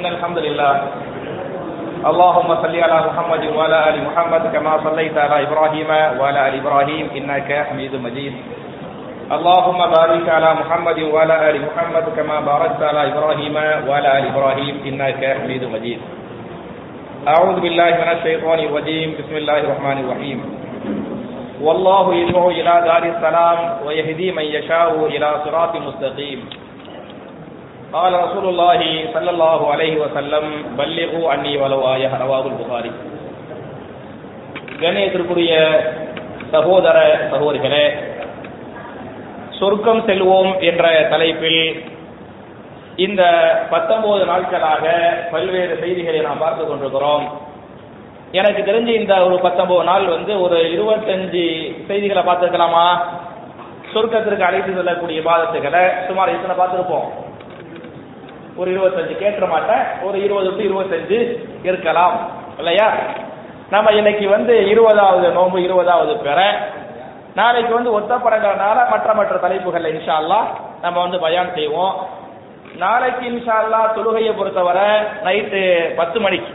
[0.00, 0.74] إن الحمد لله
[2.10, 7.50] اللهم صل على محمد وعلى آل محمد كما صليت على إبراهيم وعلى آل إبراهيم إنك
[7.68, 8.34] حميد مجيد
[9.36, 13.54] اللهم بارك على محمد وعلى آل محمد كما باركت على إبراهيم
[13.88, 16.00] وعلى آل إبراهيم إنك حميد مجيد
[17.28, 20.38] أعوذ بالله من الشيطان الرجيم بسم الله الرحمن الرحيم
[21.60, 26.40] والله يدعو إلى دار السلام ويهدي من يشاء إلى صراط مستقيم
[27.92, 28.80] قال رسول الله
[29.14, 30.44] صلى الله عليه وسلم
[30.72, 32.92] بلغوا عني ولو آية رواه البخاري
[34.80, 35.52] கணேசருக்குரிய
[36.52, 36.96] சகோதர
[37.32, 37.82] சகோதரிகளே
[39.58, 40.84] சொர்க்கம் செல்வோம் என்ற
[41.10, 41.62] தலைப்பில்
[42.98, 43.22] இந்த
[43.70, 44.84] பத்தொன்பது நாட்களாக
[45.32, 47.24] பல்வேறு செய்திகளை நாம் பார்த்து கொண்டிருக்கிறோம்
[48.34, 51.44] எனக்கு தெரிஞ்சு இந்த ஒரு பத்தொன்பது நாள் வந்து ஒரு இருபத்தஞ்சு
[51.90, 52.86] செய்திகளை பார்த்துருக்கலாமா
[53.92, 57.08] சொர்க்கத்திற்கு அழைத்து செல்லக்கூடிய பாதத்துகளை சுமார் இத்தனை பார்த்துருப்போம்
[58.60, 61.18] ஒரு இருபத்தஞ்சு கேட்ட மாட்டேன் ஒரு இருபது டு இருபத்தஞ்சு
[61.64, 62.16] இருக்கலாம்
[62.58, 62.88] இல்லையா
[63.70, 66.38] நம்ம இன்னைக்கு வந்து இருபதாவது நோன்பு இருபதாவது பெற
[67.34, 70.40] நாளைக்கு வந்து ஒத்தப்படங்களால மற்ற மற்ற தலைப்புகள் இன்ஷால்லா
[70.82, 71.94] நம்ம வந்து பயான் செய்வோம்
[72.76, 74.88] நாளைக்கு இன்ஷால்லா தொழுகையை பொறுத்தவரை
[75.24, 75.60] நைட்டு
[75.96, 76.52] பத்து மணிக்கு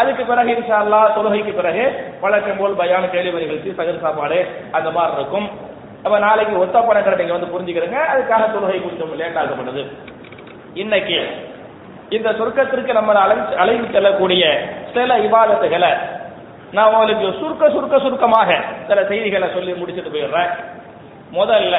[0.00, 1.84] அதுக்கு பிறகு இன்ஷால்லா தொழுகைக்கு பிறகு
[2.20, 4.38] வழக்கம் போல் பயான கேள்வி நிகழ்ச்சி சகர் சாப்பாடு
[4.72, 5.48] அந்த மாதிரி இருக்கும்
[6.04, 9.84] அப்ப நாளைக்கு ஒத்தப்படங்களை நீங்க வந்து புரிஞ்சுக்கிறேங்க அதுக்காக தொழுகை கொஞ்சம் லேட் ஆகப்படுது
[10.76, 11.18] இன்னைக்கு
[12.10, 14.44] இந்த சொர்க்கத்திற்கு நம்ம அழை அழைத்து செல்லக்கூடிய
[14.94, 15.92] சில இவாதத்துகளை
[16.72, 18.50] நான் உங்களுக்கு சுருக்க சுருக்க சுருக்கமாக
[18.88, 20.50] சில செய்திகளை சொல்லி முடிச்சுட்டு போயிடுறேன்
[21.32, 21.76] முதல்ல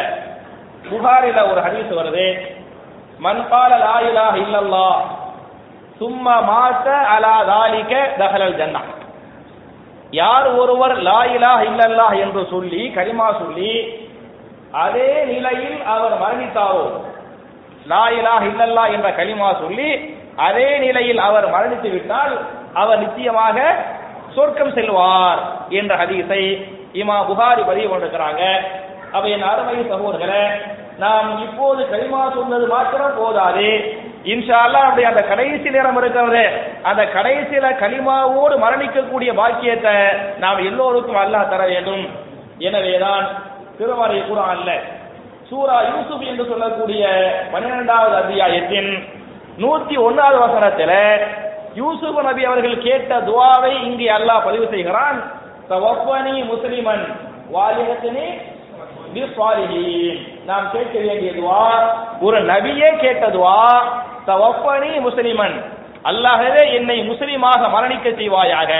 [0.90, 2.28] புகாரில ஒரு ஹதீஸ் வருது
[3.20, 4.88] மண்பால லாயிலா இல்லல்லா
[6.00, 8.82] சும்மா மாத்த அலா தாலிக்க தஹலல் ஜன்னா
[10.14, 13.72] யார் ஒருவர் லாயிலா இல்லல்லா என்று சொல்லி கரிமா சொல்லி
[14.82, 16.86] அதே நிலையில் அவர் மரணித்தாரோ
[17.86, 19.90] லா இலாஹ இல்லல்லா என்ற களிமா சொல்லி
[20.46, 22.34] அதே நிலையில் அவர் மரணித்து விட்டால்
[22.76, 23.58] அவர் நிச்சயமாக
[24.36, 25.42] சொர்க்கம் செல்வார்
[25.80, 26.44] என்ற ஹதீஸை
[27.02, 28.44] இமா புகாரி பதிவு கொண்டிருக்கிறாங்க
[29.14, 30.46] அப்ப என் அருமை சகோதரர்களே
[31.00, 33.68] நாம் இப்போது களிமா சொன்னது மாத்திரம் போதாது
[34.34, 36.44] இன்ஷால்லா அப்படி அந்த கடைசி நேரம் இருக்கிறது
[36.90, 39.96] அந்த கடைசியில களிமாவோடு மரணிக்கக்கூடிய பாக்கியத்தை
[40.40, 42.06] நாம் எல்லோருக்கும் அல்லாஹ் தர வேண்டும்
[42.62, 43.26] எனவேதான்
[43.78, 44.70] திருமறை கூட அல்ல
[45.50, 47.04] சூரா யூசுப் என்று சொல்லக்கூடிய
[47.52, 48.92] பன்னிரெண்டாவது அத்தியாயத்தின்
[49.60, 50.98] நூத்தி ஒன்னாவது வசனத்தில்
[51.76, 55.20] யூசுப் நபி அவர்கள் கேட்ட துவாவை இங்கே அல்லாஹ் பதிவு செய்கிறான்
[55.70, 57.06] தவப்பனி முஸ்லிமன்
[57.52, 58.28] வாலிகத்தினி
[60.46, 61.32] நாம் கேட்க வேண்டிய
[62.22, 63.60] ஒரு நபியே கேட்டதுவா
[64.26, 65.56] தவப்பனி முஸ்லிமன்
[66.06, 68.72] அல்லாஹவே என்னை முஸ்லிமாக மரணிக்க செய்வாயாக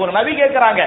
[0.00, 0.82] ஒரு நபி கேட்கிறாங்க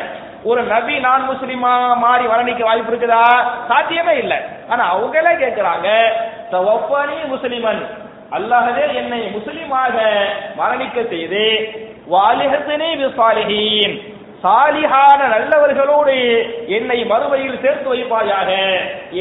[0.48, 1.72] ஒரு நபி நான் முஸ்லிமா
[2.02, 3.24] மாறி வரணிக்க வாய்ப்பு இருக்குதா
[3.70, 4.38] சாத்தியமே இல்லை
[4.70, 5.88] ஆனா அவங்களே கேட்கிறாங்க
[6.52, 7.81] தவப்பனி முஸ்லிமன்
[8.38, 9.96] அல்லாஹவே என்னை முஸ்லிமாக
[10.58, 11.44] மரணிக்க செய்து
[12.09, 12.90] வாலிஹத்தினே
[14.44, 16.16] சாலிஹான நல்லவர்களோடு
[16.70, 18.50] என்னை மறுமையில் சேர்த்து வைப்பாயாக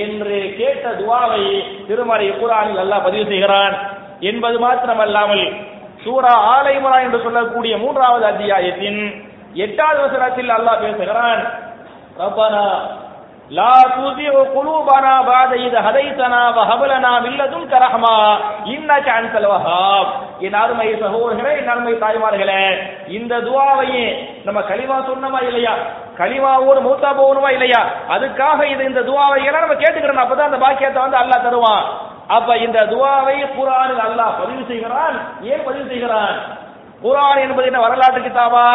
[0.03, 1.45] என்று கேட்ட துவாவை
[1.87, 3.77] திருமறை குரானில் நல்லா பதிவு செய்கிறான்
[4.23, 5.47] என்பது மாத்திரமல்லாமல்
[6.05, 6.75] சூரா ஆலை
[7.03, 9.01] என்று சொல்லக்கூடிய மூன்றாவது அத்தியாயத்தின்
[9.65, 11.43] எட்டாவது வசனத்தில் அல்லாஹ் பேசுகிறான்
[12.19, 12.67] ரப்பனா
[13.51, 18.15] லா துஸிஉ குலூபனா பாதை இத ஹதைதனா வ ஹபலனா மின் லதுன்க ரஹமா
[18.73, 20.11] இன்னக அன்சல் வஹாப்
[20.47, 22.65] என் அருமை சகோதரர்களே என் அருமை தாய்மார்களே
[23.19, 24.07] இந்த துவாவையே
[24.47, 25.75] நம்ம கலிமா சொன்னமா இல்லையா
[26.19, 27.81] கலிமாவோடு மூத்தா போகணுமா இல்லையா
[28.15, 31.87] அதுக்காக இது இந்த துவாவை எல்லாம் நம்ம கேட்டுக்கிறோம் அப்பதான் அந்த பாக்கியத்தை வந்து அல்லாஹ் தருவான்
[32.37, 35.17] அப்ப இந்த துவாவை குர்ஆனில் அல்லாஹ் பதிவு செய்கிறான்
[35.51, 36.37] ஏன் பதிவு செய்கிறான்
[37.03, 38.67] குரான் என்பது என்ன வரலாற்று கிதாபா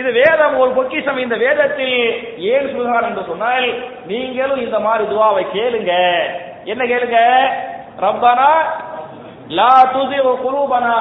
[0.00, 1.96] இது வேதம் ஒரு பொக்கிஷம் இந்த வேதத்தில்
[2.50, 3.66] ஏன் சொல்கிறார் என்று சொன்னால்
[4.06, 5.92] நீங்களும் இந்த மாதிரி துவாவை கேளுங்க
[6.64, 7.20] என்ன கேளுங்க
[7.98, 8.50] ரப்பனா
[9.58, 10.96] லா துதி குரூபனா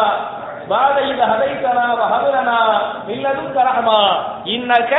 [0.69, 2.59] பாத இந்த ஹதைத்தனா வஹதுலனா
[3.07, 4.01] மில்லதும் கரஹமா
[4.49, 4.95] இன்னக்க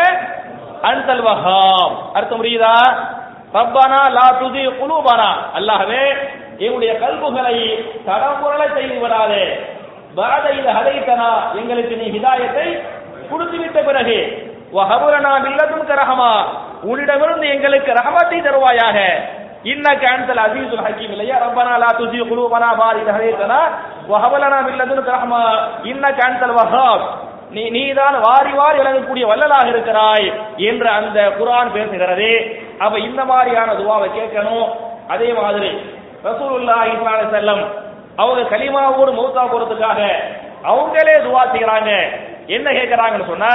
[0.82, 2.76] அன்தல் வஹாம் அர்த்தம் புரியுதா
[3.52, 5.30] ரப்பனா லா துதி குலூபனா
[5.54, 6.04] அல்லாஹ்வே
[6.58, 7.56] எங்களுடைய கல்புகளை
[8.06, 8.40] தடம்
[8.74, 9.44] செய்து விடாதே
[10.16, 11.28] பாதையில் ஹதைத்தனா
[11.60, 12.66] எங்களுக்கு நீ ஹிதாயத்தை
[13.30, 14.18] கொடுத்துவிட்ட பிறகு
[14.76, 16.32] வஹபுரனா மில்லதும் கரஹமா
[16.90, 18.98] உன்னிடமிருந்து எங்களுக்கு ரஹமத்தை தருவாயாக
[19.64, 23.58] இன்னக்க கேன்சல் அசீசுல் ஹக்கீம் இல்லையா ரப்பனா லா துசி குலூபனா பாரித ஹதைத்தனா
[24.12, 25.42] வஹபலனா மில்லதும் கரஹமா
[25.90, 27.04] இன்னக்க அன்சல் வஹாப்
[27.50, 30.26] நீ நீதான் வாரி வாரி வழங்கக்கூடிய வல்லலாக இருக்கிறாய்
[30.68, 32.30] என்று அந்த குரான் பேசுகிறது
[32.84, 34.68] அப்ப இந்த மாதிரியான துவாவை கேட்கணும்
[35.14, 35.70] அதே மாதிரி
[36.24, 36.92] ரசூலுல்லாஹி
[37.34, 37.62] செல்லம்
[38.20, 40.00] அவங்க கலிமாவோடு மௌத்தா போறதுக்காக
[40.70, 41.90] அவங்களே துவா செய்யறாங்க
[42.56, 43.52] என்ன கேட்கிறாங்கன்னு சொன்னா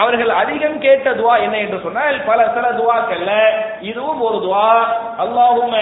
[0.00, 3.32] அவர்கள் அதிகம் கேட்ட துவா என்ன என்று சொன்னால் பல சில துவாக்கள்ல
[3.90, 4.66] இதுவும் ஒரு துவா
[5.24, 5.76] அல்லாஹும்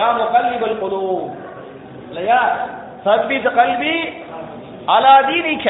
[0.00, 1.04] யா முகல்லிபல் குலூ
[2.08, 2.40] இல்லையா
[3.04, 3.96] சர்பித் கல்வி
[4.94, 5.68] அலாதி நீக்க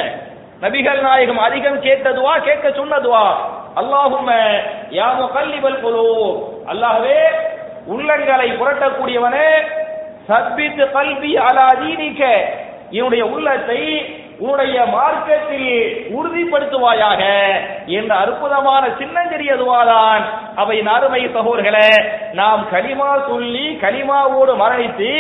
[0.63, 3.25] நபிகள் நாயகம் அதிகம் கேட்ட துவா கேட்க சொன்ன துவா
[3.83, 4.31] அல்லாஹும்
[4.99, 6.05] யா முகல்லிபல் பொது
[6.73, 7.21] அல்லாஹவே
[7.93, 9.49] உள்ளங்களை புரட்டக்கூடியவனே
[10.31, 12.23] சப்பித்து கல்வி அலாதீனிக்க
[12.93, 13.81] என்னுடைய உள்ளத்தை
[14.41, 15.67] உன்னுடைய மார்க்கத்தில்
[16.15, 17.23] உறுதிப்படுத்துவாயாக
[17.97, 20.23] என்ற அற்புதமான சின்னஞ்சிறிய துவாதான்
[20.55, 21.91] அவை நறுமை சகோர்களே
[22.33, 25.11] நாம் கனிமா சொல்லி கனிமாவோடு மரணித்து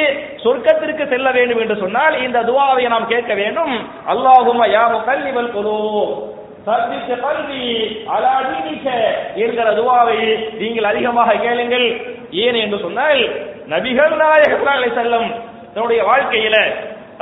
[0.44, 3.74] சொர்க்கத்திற்கு செல்ல வேண்டும் என்று சொன்னால் இந்த துவாவை நாம் கேட்க வேண்டும்
[4.08, 5.76] அல்லாஹும் யாமு கல்விவல் குரு
[9.42, 10.18] என்கிற துவாவை
[10.58, 11.86] நீங்கள் அதிகமாக கேளுங்கள்
[12.40, 13.22] ஏன் என்று சொன்னால்
[13.70, 15.28] நபிகள் நாயகத்தாலே செல்லும்
[15.74, 16.56] தன்னுடைய வாழ்க்கையில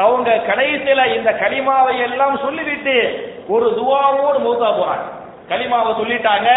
[0.04, 2.96] அவங்க கடைசியில இந்த களிமாவை எல்லாம் சொல்லிவிட்டு
[3.48, 5.06] ஒரு துவாவோடு மூத்தா போறாங்க
[5.50, 6.48] களிமாவை சொல்லிட்டாங்க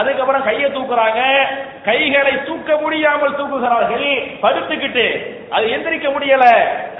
[0.00, 1.20] அதுக்கப்புறம் கையை தூக்குறாங்க
[1.86, 4.06] கைகளை தூக்க முடியாமல் தூக்குகிறார்கள்
[4.42, 5.06] படுத்துக்கிட்டு
[5.50, 6.44] அது எந்திரிக்க முடியல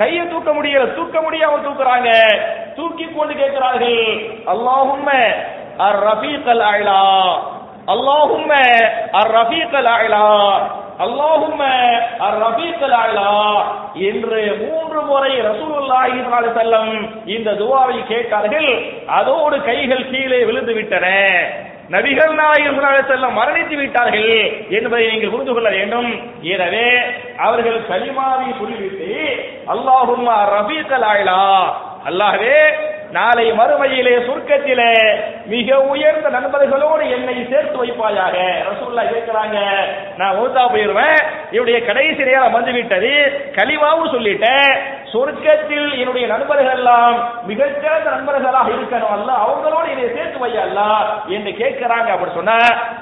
[0.00, 2.11] கையை தூக்க முடியல தூக்க முடியாமல் தூக்குறாங்க
[2.77, 4.00] தூக்கி கொண்டு கேட்கிறார்கள்
[4.55, 5.09] அல்லாஹும்
[5.87, 6.65] அர் ரஃபீக் அல்
[7.88, 8.50] அல்லாஹும்
[9.21, 9.93] அர் ரஃபீக் அல்
[11.00, 11.62] அல்லாஹும்
[14.09, 16.19] என்று மூன்று முறை ரசூலுல்லாஹி
[16.56, 16.93] செல்லம்
[17.35, 18.71] இந்த துவாவை கேட்டார்கள்
[19.19, 21.06] அதோடு கைகள் கீழே விழுந்து விட்டன
[21.94, 22.81] நபிகள் நாயகம்
[23.09, 24.29] செல்லம் மரணித்து விட்டார்கள்
[24.71, 26.11] என்பதை நீங்கள் புரிந்து கொள்ள வேண்டும்
[26.50, 26.87] எனவே
[27.38, 29.11] அவர்கள் கலிமாவை சொல்லிவிட்டு
[29.75, 31.41] அல்லாஹும் ரபீக்கல் ஆயிலா
[32.06, 32.56] அல்லாஹே
[33.12, 34.91] நாளை மறுமையிலே சுருக்கத்திலே
[35.47, 38.37] மிக உயர்ந்த நண்பர்களோடு என்னை சேர்த்து வைப்பாயாக
[38.69, 39.56] ரசூல்லா கேட்கிறாங்க
[40.17, 41.19] நான் ஊதா போயிருவேன்
[41.50, 43.12] இவருடைய கடைசி நேரம் வந்து விட்டது
[43.55, 44.71] கழிவாவும் சொல்லிட்டேன்
[45.12, 47.15] சொர்க்கத்தில் என்னுடைய நண்பர்கள் எல்லாம்
[47.49, 50.81] மிகச்சிறந்த நண்பர்களாக இருக்கணும் அல்ல அவங்களோட இதை சேர்த்து வையல்ல
[51.35, 52.55] என்று கேட்கிறாங்க அப்படி சொன்ன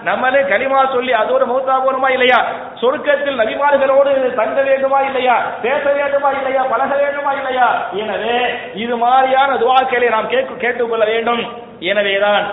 [0.04, 2.38] நம்மளே கனிமா சொல்லி அதோட மௌத்தா போகணுமா இல்லையா
[2.82, 7.68] சொர்க்கத்தில் நபிமார்களோடு தங்க வேண்டுமா இல்லையா பேச வேண்டுமா இல்லையா பழக வேண்டுமா இல்லையா
[8.02, 8.38] எனவே
[8.78, 11.42] இது மாதிரியான துவாக்களை நாம் கேட்க கேட்டுக்கொள்ள வேண்டும்
[11.88, 12.44] எனவேதான்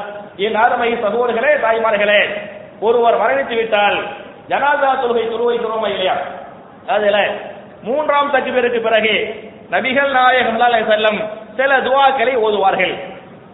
[0.46, 2.22] என் ஆறுமை சகோதரர்களே தாய்மார்களே
[2.82, 4.00] ஒருவர் மரணித்து விட்டால்
[4.50, 6.16] ஜனாதா தொழுகை துருவை தொழுமா இல்லையா
[6.88, 7.20] அதுல
[7.86, 9.16] மூன்றாம் தக்பீருக்கு பிறகு
[9.74, 10.62] நபிகள் நாயகம்
[10.92, 11.20] செல்லம்
[11.58, 12.96] சில துவாக்களை ஓதுவார்கள்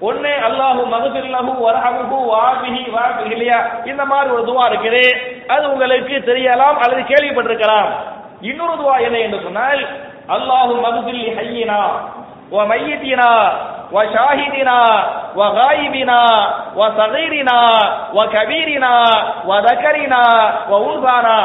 [0.09, 5.03] ஒன்னு அல்லாஹு மகசில்லஹு வரஹமுஹு வாபிஹி வாபிஹி இல்லையா இந்த மாதிரி ஒரு துவா இருக்குது
[5.53, 7.89] அது உங்களுக்கு தெரியலாம் அல்லது கேள்விப்பட்டிருக்கலாம்
[8.49, 9.81] இன்னொரு துவா என்ன என்று சொன்னால்
[10.35, 11.81] அல்லாஹு மகசில்லி ஹையினா
[12.53, 13.29] வ மையத்தினா
[13.93, 14.77] வ ஷாஹிதினா
[15.37, 16.19] வ காயிபினா
[16.77, 17.57] வ சகைரினா
[18.15, 18.91] வ கபீரினா
[19.49, 20.23] வ தக்கரினா
[20.69, 21.37] வ உன்சானா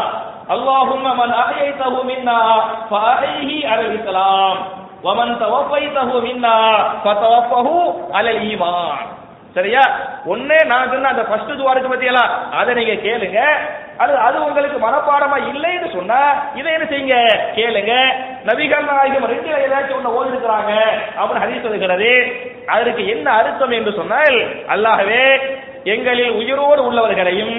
[0.48, 2.40] اللهم من أحييته منا
[2.90, 4.56] فأحيه على الإسلام
[5.04, 6.58] ومن توفيته منا
[7.04, 7.68] فتوفه
[8.14, 8.98] على الإيمان
[9.56, 9.82] சரியா
[10.26, 12.10] ஒன்னே நான் சொன்ன அந்த ஃபர்ஸ்ட் துவா இருக்கு
[12.52, 13.38] அதை நீங்க கேளுங்க
[13.98, 16.18] அது அது உங்களுக்கு மனப்பாடமா இல்லைன்னு சொன்னா
[16.58, 17.16] இதை என்ன செய்யுங்க
[17.56, 17.92] கேளுங்க
[18.48, 20.72] நபிகள் நாயகம் ரெண்டு ஏதாச்சும் ஒண்ணு ஓதி இருக்கிறாங்க
[21.16, 22.10] அப்படின்னு ஹரி சொல்லுகிறது
[22.74, 24.36] அதற்கு என்ன அர்த்தம் என்று சொன்னால்
[24.74, 25.22] அல்லாகவே
[25.94, 27.56] எங்களில் உயிரோடு உள்ளவர்களையும்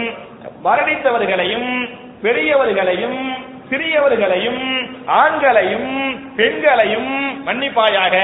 [0.68, 1.70] மரணித்தவர்களையும்
[2.24, 3.20] பெரியவர்களையும்
[3.70, 4.64] சிறியவர்களையும்
[5.18, 5.92] ஆண்களையும்
[6.36, 7.12] பெண்களையும்
[7.48, 8.16] மன்னிப்பாயாக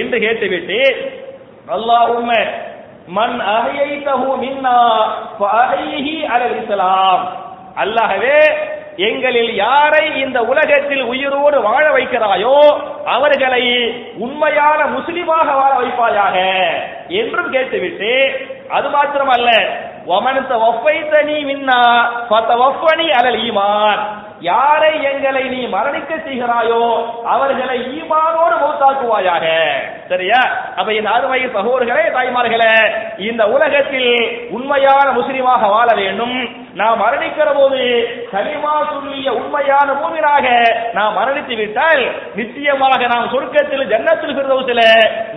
[0.00, 0.80] என்று கேட்டுவிட்டு
[1.68, 2.32] அல்லாஹும்
[3.10, 4.78] மண் அகையை தகு மின்னா
[5.58, 7.22] அகையி அலல் இஸ்லாம்
[7.76, 8.38] அல்லாஹவே
[8.98, 12.54] எங்களில் யாரை இந்த உலகத்தில் உயிரோடு வாழ வைக்கிறாயோ
[13.08, 13.64] அவர்களை
[14.18, 16.36] உண்மையான முஸ்லிமாக வாழ வைப்பாயாக
[17.18, 18.12] என்றும் கேட்டுவிட்டு
[18.70, 19.50] அது மாத்திரமல்ல
[20.08, 21.56] வமனத்த ஒப்பைத்தனி நீ
[22.28, 24.02] பத்த ஒப்பனி அலல் ஈமான்
[24.42, 26.82] யாரை எங்களை நீ மரணிக்க செய்கிறாயோ
[27.28, 29.46] அவர்களை ஈமானோடு மூத்தாக்குவாயாக
[30.08, 30.40] சரியா
[30.76, 32.74] அப்ப என் அருமை சகோதர்களே தாய்மார்களே
[33.22, 34.12] இந்த உலகத்தில்
[34.50, 36.36] உண்மையான முஸ்லிமாக வாழ வேண்டும்
[36.78, 37.78] நான் மரணிக்கிற போது
[38.30, 40.46] கலிமா சொல்லிய உண்மையான மூவினாக
[40.96, 42.02] நான் மரணித்து விட்டால்
[42.34, 44.82] நிச்சயமாக நாம் சொர்க்கத்தில் ஜன்னத்தில் பிறந்தவசில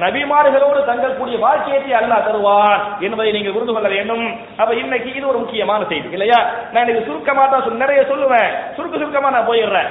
[0.03, 4.25] நபிமார்களோடு தங்கக்கூடிய வாழ்க்கையத்தை அல்லாஹ் தருவான் என்பதை நீங்கள் புரிந்து கொள்ள வேண்டும்
[4.57, 6.39] அப்ப இன்னைக்கு இது ஒரு முக்கியமான செய்தி இல்லையா
[6.73, 9.89] நான் இது சுருக்கமா தான் நிறைய சொல்லுவேன் சுருக்க சுருக்கமா நான் போயிடுறேன்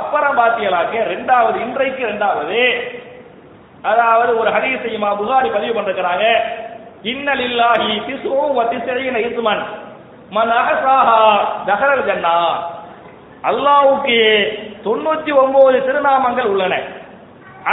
[0.00, 2.60] அப்புறம் பாத்தியலாக்க ரெண்டாவது இன்றைக்கு ரெண்டாவது
[3.84, 6.26] அதாவது ஒரு ஹரிசையுமா புகாரி பதிவு பண்றாங்க
[7.04, 9.62] இன்னல் இல்லாஹி திசுவும் வத்திசையின இசுமன்
[10.32, 11.20] மன் அகசாஹா
[13.44, 14.18] அல்லாவுக்கு
[14.84, 16.74] தொண்ணூத்தி ஒன்பது திருநாமங்கள் உள்ளன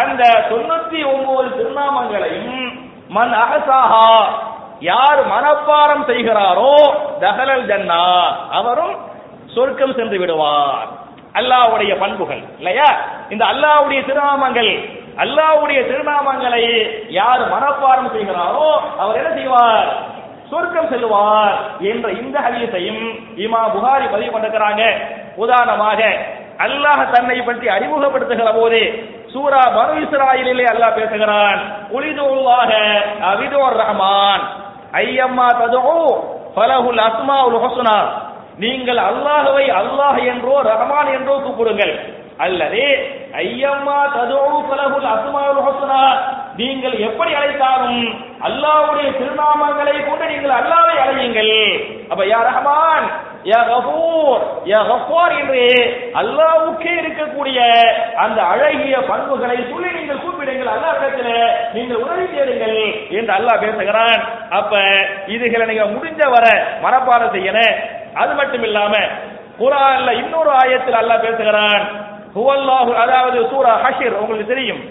[0.00, 2.63] அந்த தொண்ணூத்தி ஒன்பது திருநாமங்களையும்
[3.09, 4.05] மன் அகசாஹா
[4.81, 6.73] யார் மனப்பாரம் செய்கிறாரோ
[7.19, 8.01] தகலல் ஜன்னா
[8.51, 8.93] அவரும்
[9.55, 10.89] சொர்க்கம் சென்று விடுவார்
[11.35, 12.89] அல்லாவுடைய பண்புகள் இல்லையா
[13.29, 14.71] இந்த அல்லாவுடைய திருநாமங்கள்
[15.17, 16.63] அல்லாவுடைய திருநாமங்களை
[17.11, 18.67] யார் மனப்பாரம் செய்கிறாரோ
[18.99, 19.89] அவர் என்ன செய்வார்
[20.51, 21.57] சொர்க்கம் செல்வார்
[21.91, 23.01] என்ற இந்த ஹதீஸையும்
[23.43, 24.83] இமா புகாரி பதிவு பண்ணிருக்கிறாங்க
[25.43, 25.99] உதாரணமாக
[26.65, 28.83] அல்லாஹ் தன்னை பற்றி அறிமுகப்படுத்துகிற போதே
[29.33, 31.59] சூரா பனு இஸ்ராயிலே அல்லாஹ் பேசுகிறான்
[31.97, 32.71] உலிதுல்லாஹ
[33.31, 34.43] அவிதோர் ரஹமான்
[35.01, 35.99] ஐயம்மா ததுஓ
[36.55, 37.97] பலகுல் அஸ்மா உல் ஹசுனா
[38.63, 41.93] நீங்கள் அல்லாஹுவை அல்லாஹ் என்றோ ரஹமான் என்றோ கூப்பிடுங்கள்
[42.39, 42.83] அல்லது
[43.41, 44.41] ஐயம்மா ததோ
[44.69, 46.01] பலகுல் அஸ்மா உல் ஹசுனா
[46.59, 48.03] நீங்கள் எப்படி அழைத்தாலும்
[48.47, 51.55] அல்லாவுடைய திருநாமங்களை கொண்டு நீங்கள் அல்லாவை அழையுங்கள்
[52.09, 53.07] அப்ப யா ரஹமான்
[55.39, 55.61] என்று
[56.19, 57.59] அல்லாவுக்கே இருக்கக்கூடிய
[58.23, 61.29] அந்த அழகிய பண்புகளை சொல்லி நீங்கள் கூப்பிடுங்கள் அல்லா இடத்துல
[61.73, 62.77] நீங்கள் உதவி தேடுங்கள்
[63.11, 64.21] என்று அல்லாஹ் பேசுகிறான்
[64.51, 64.81] அப்ப
[65.27, 66.45] இதுகளை நீங்க முடிஞ்ச வர
[66.83, 67.79] மரப்பாடம் செய்யணும்
[68.15, 68.93] அது மட்டும் இல்லாம
[69.59, 71.85] குரான்ல இன்னொரு ஆயத்தில் அல்லாஹ் பேசுகிறான்
[73.03, 74.81] அதாவது சூரா ஹஷிர் உங்களுக்கு தெரியும்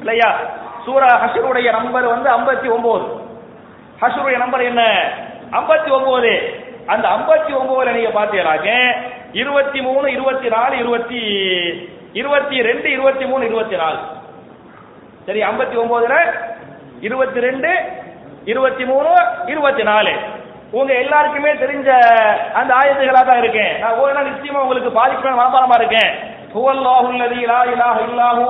[0.00, 0.30] இல்லையா
[0.84, 3.06] சூரா ஹஷருடைய நம்பர் வந்து ஐம்பத்தி ஒன்பது
[4.02, 4.82] ஹஷருடைய நம்பர் என்ன
[5.52, 6.32] ஐம்பத்தி ஒன்பது
[6.86, 8.70] அந்த ஐம்பத்தி ஒன்பதுல நீங்க பாத்தீங்கன்னாக்க
[9.32, 11.20] இருபத்தி மூணு இருபத்தி நாலு இருபத்தி
[12.14, 14.00] இருபத்தி ரெண்டு இருபத்தி மூணு இருபத்தி நாலு
[15.26, 16.14] சரி ஐம்பத்தி ஒன்பதுல
[17.00, 17.70] இருபத்தி ரெண்டு
[18.44, 19.10] இருபத்தி மூணு
[19.46, 20.12] இருபத்தி நாலு
[20.72, 21.88] உங்க எல்லாருக்குமே தெரிஞ்ச
[22.54, 26.12] அந்த ஆயுதங்களாக தான் இருக்கேன் நான் நாள் நிச்சயமா உங்களுக்கு பாதிப்பு வியாபாரமா இருக்கேன்
[26.54, 28.46] ஹுவல்லாஹுல்லதி லா இலாஹ இல்லாஹு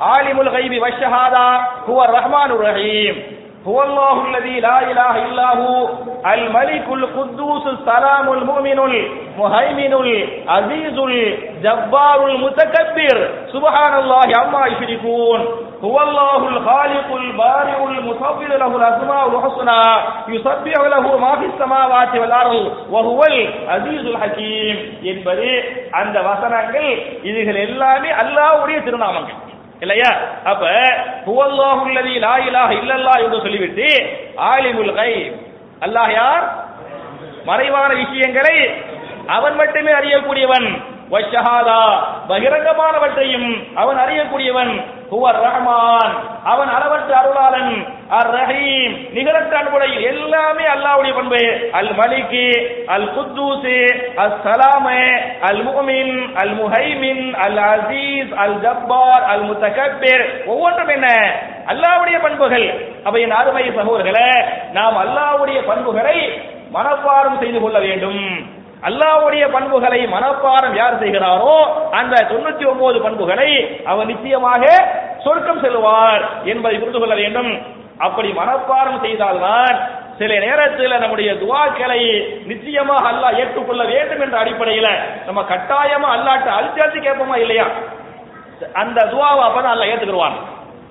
[0.00, 3.22] عالم الغيب والشهادة هو الرحمن الرحيم
[3.66, 5.88] هو الله الذي لا إله إلا هو
[6.34, 15.40] الملك القدوس السلام المؤمن المهيمن العزيز الجبار المتكبر سبحان الله عما يشركون
[15.84, 23.20] هو الله الخالق البارئ المصور له الأسماء الحسنى يسبح له ما في السماوات والأرض وهو
[23.24, 24.76] العزيز الحكيم
[25.04, 25.48] என்பது
[26.00, 26.88] அந்த வசனங்கள்
[27.28, 29.40] الله எல்லாமே அல்லாஹ்வுடைய திருநாமங்கள்
[29.84, 30.10] இல்லையா
[30.52, 30.64] அப்ப
[31.26, 33.88] புவல்லாஹுல்லதி லா இலாஹ இல்லல்லா என்று சொல்லிவிட்டு
[34.50, 35.34] ஆலிமுல் கைப்
[35.82, 36.44] அல்லாஹ் யார்
[37.46, 38.56] மறைவான விஷயங்களை
[39.34, 40.68] அவன் மட்டுமே அறியக்கூடியவன்
[41.10, 41.80] வஷஹாதா
[42.28, 43.48] பகிரங்கமானவற்றையும்
[43.76, 44.72] அவன் அறியக்கூடியவன்
[45.10, 46.12] ஹுவர் ரஹ்மான்
[46.52, 47.72] அவன் அளவற்ற அருளாளன்
[48.10, 49.54] அர் ரஹீம் நிகரற்ற
[50.08, 51.40] எல்லாமே அல்லாஹ்வுடைய பண்பு
[51.72, 52.48] அல் மலிகி
[52.88, 53.78] அல் குத்தூசி
[54.16, 54.88] அல் சலாம்
[55.48, 61.08] அல் முகமின் அல் முஹைமின் அல் அசீஸ் அல் ஜப்பார் அல் முத்தகப்பீர் ஒவ்வொன்றும் என்ன
[61.66, 62.66] அல்லாவுடைய பண்புகள்
[63.04, 64.28] அவை என் அருமை சகோதரர்களே
[64.72, 66.18] நாம் அல்லாவுடைய பண்புகளை
[66.72, 68.22] மனப்பாரம் செய்து கொள்ள வேண்டும்
[68.82, 71.54] அல்லாவுடைய பண்புகளை மனப்பாரம் யார் செய்கிறாரோ
[72.00, 73.50] அந்த தொண்ணூத்தி ஒன்பது பண்புகளை
[73.86, 74.64] அவர் நிச்சயமாக
[75.24, 77.50] சொர்க்கம் செல்வார் என்பதை புரிந்து கொள்ள வேண்டும்
[77.98, 79.76] அப்படி மனப்பாரம் செய்தால்தான்
[80.18, 82.00] சில நேரத்தில் நம்முடைய துவாக்களை
[82.46, 84.88] நிச்சயமாக அல்லா ஏற்றுக்கொள்ள வேண்டும் என்ற அடிப்படையில
[85.26, 87.66] நம்ம கட்டாயமா அல்லாட்ட அழுத்தி கேட்போமா இல்லையா
[88.74, 90.36] அந்த துவாவை அப்ப நான் ஏத்துக்கிடுவான்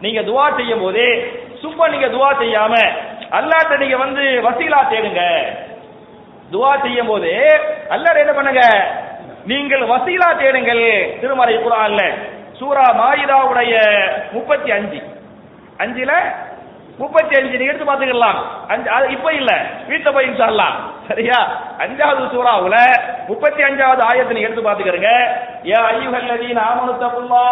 [0.01, 1.09] நீங்க துவா செய்யும் போதே
[1.61, 2.73] சும்மா நீங்க துவா செய்யாம
[3.31, 5.21] அல்லாட்ட நீங்க வந்து வசீலா தேடுங்க
[6.51, 7.31] துவா செய்யும் போது
[7.89, 8.63] அல்லாட என்ன பண்ணுங்க
[9.45, 10.83] நீங்கள் வசீலா தேடுங்கள்
[11.21, 12.01] திருமறை குரான்ல
[12.59, 13.73] சூரா மாயிதாவுடைய
[14.33, 14.99] முப்பத்தி அஞ்சு
[15.79, 16.11] அஞ்சுல
[16.99, 18.39] முப்பத்தி அஞ்சு நீங்க எடுத்து பாத்துக்கலாம்
[18.71, 19.51] அஞ்சு இப்ப இல்ல
[19.87, 20.75] வீட்டுல போய் இன்ஷால்லாம்
[21.07, 21.39] சரியா
[21.83, 22.75] அஞ்சாவது சூறாவுல
[23.29, 25.11] முப்பத்தி அஞ்சாவது ஆயத்தை நீங்க எடுத்து பாத்துக்கிறங்க
[25.69, 27.45] ஏ ஐயுகல்லதீன் ஆமனு தப்புல்லா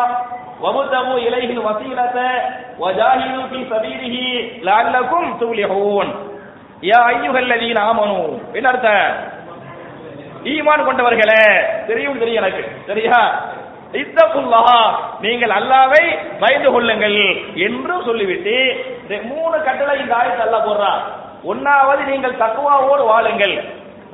[0.64, 2.18] வபுதமு இலைஹில் வசீலத
[2.82, 4.26] வஜாஹிது ஃபி சபீலிஹி
[4.68, 6.12] லஅல்லகும் துஃப்லிஹூன்
[6.86, 8.20] யா ஐயுகல்லதீன் ஆமனு
[8.56, 8.92] என்ன அர்த்த
[10.52, 11.44] ஈமான் கொண்டவர்களே
[11.90, 13.18] தெரியும் தெரியும் எனக்கு சரியா
[14.02, 14.86] இத்தகுல்லாஹ்
[15.22, 16.04] நீங்கள் அல்லாவை
[16.42, 17.18] பயந்து கொள்ளுங்கள்
[17.66, 18.56] என்று சொல்லிவிட்டு
[19.28, 21.02] மூணு கட்டளை இந்த ஆயத்தை அல்ல போடுறான்
[21.44, 23.56] ஒன்னாவது நீங்கள் தக்குவாவோடு வாழுங்கள்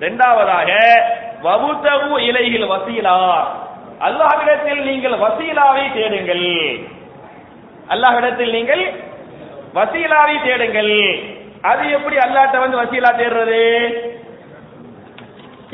[0.00, 0.72] இரண்டாவதாக
[1.42, 3.16] வவுத்தவு இலையில் வசீலா
[4.00, 6.46] அல்லாஹ்விடத்தில் நீங்கள் வசீலாவை தேடுங்கள்
[7.88, 8.84] அல்லாஹ்விடத்தில் நீங்கள்
[9.74, 10.94] வசீலாவை தேடுங்கள்
[11.64, 13.62] அது எப்படி அல்லாட்ட வந்து வசீலா தேடுறது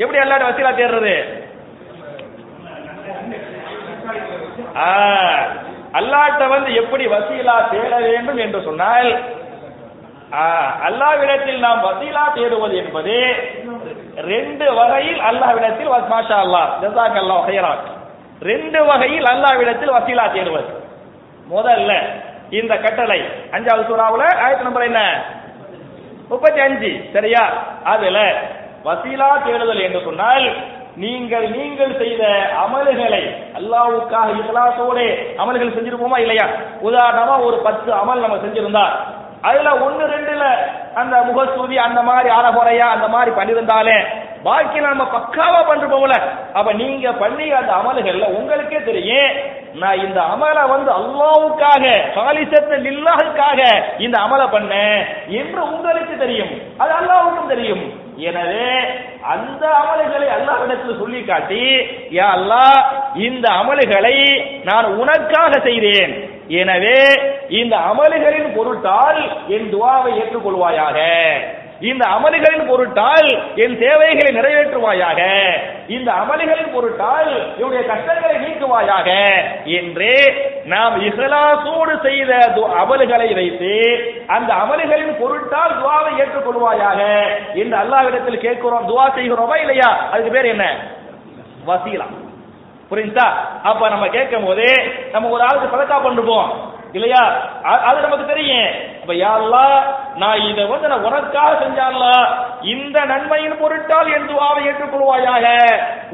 [0.00, 1.16] எப்படி அல்லாட்ட வசீலா தேடுறது
[5.94, 9.10] அல்லாட்ட வந்து எப்படி வசீலா தேட வேண்டும் என்று சொன்னால்
[10.86, 13.16] அல்லாவிடத்தில் நாம் வசீலா தேடுவது என்பது
[14.28, 17.74] ரெண்டு வகையில் அல்லாவிடத்தில் மாஷா அல்லா ஜசாக் அல்லா
[18.42, 20.70] ரெண்டு வகையில் அல்லாவிடத்தில் வசீலா தேடுவது
[21.48, 21.92] முதல்ல
[22.50, 23.20] இந்த கட்டளை
[23.50, 25.00] அஞ்சாவது சூறாவில் ஆயிரத்தி நம்பர் என்ன
[26.28, 27.42] முப்பத்தி அஞ்சு சரியா
[27.84, 28.18] அதுல
[28.84, 30.46] வசீலா தேடுதல் என்று சொன்னால்
[30.96, 32.24] நீங்கள் நீங்கள் செய்த
[32.64, 33.22] அமல்களை
[33.56, 34.98] அல்லாவுக்காக இஸ்லாத்தோட
[35.38, 36.46] அமல்கள் செஞ்சிருப்போமா இல்லையா
[36.82, 38.84] உதாரணமா ஒரு பத்து அமல் நம்ம செஞ்சிருந்தா
[39.42, 40.44] அதுல ஒன்னு ரெண்டுல
[40.94, 43.96] அந்த முகசூதி அந்த மாதிரி அறகுறையா அந்த மாதிரி பண்ணிருந்தாலே
[44.44, 45.60] பாக்கி நம்ம பக்காவா
[45.92, 46.12] போல
[46.54, 49.34] அப்ப நீங்க பண்ணி அந்த அமல்கள்ல உங்களுக்கே தெரியும்
[49.74, 51.84] நான் இந்த அமலை வந்து அல்லாவுக்காக
[52.14, 53.60] சாலிசத்தை இல்லாதுக்காக
[53.98, 54.98] இந்த அமலை பண்ணேன்
[55.38, 56.52] என்று உங்களுக்கு தெரியும்
[56.78, 57.84] அது அல்லாவுக்கும் தெரியும்
[58.22, 58.68] எனவே
[59.28, 61.64] அந்த அமல்களை அல்லாஹிடத்தில் சொல்லி காட்டி
[62.10, 62.78] யா அல்லாஹ்
[63.20, 64.16] இந்த அமல்களை
[64.64, 66.14] நான் உனக்காக செய்தேன்
[66.54, 66.98] எனவே
[67.54, 69.20] இந்த அமல்களின் பொருட்டால்
[69.48, 70.98] என் துவாவை ஏற்றுக்கொள்வாயாக
[71.82, 73.28] இந்த அமலிகளின் பொருட்டால்
[73.56, 75.20] என் தேவைகளை நிறைவேற்றுவாயாக
[75.88, 79.08] இந்த அமலிகளின் பொருட்டால் என்னுடைய கஷ்டங்களை நீக்குவாயாக
[79.78, 80.10] என்று
[80.66, 82.32] நாம் இஹலாசோடு செய்த
[82.80, 83.72] அமல்களை வைத்து
[84.26, 87.00] அந்த அமல்களின் பொருட்டால் துவாவை ஏற்றுக்கொள்வாயாக
[87.54, 90.66] என்று அல்லாவிடத்தில் கேட்கிறோம் துவா செய்கிறோமா இல்லையா அதுக்கு பேர் என்ன
[91.66, 92.06] வசீலா
[92.90, 93.26] புரிஞ்சா
[93.62, 94.66] அப்ப நம்ம கேட்கும் போது
[95.12, 96.50] நம்ம ஒரு ஆளுக்கு சதக்கா பண்ணிருப்போம்
[96.94, 97.22] இல்லையா
[97.84, 98.66] அது நமக்கு தெரியும்
[99.00, 99.64] அப்ப யாருலா
[100.16, 102.12] நான் இதை வந்து நான் உனக்காக செஞ்சாலா
[102.72, 105.46] இந்த நன்மையின் பொருட்டால் என் துவாவை ஏற்றுக்கொள்வாயாக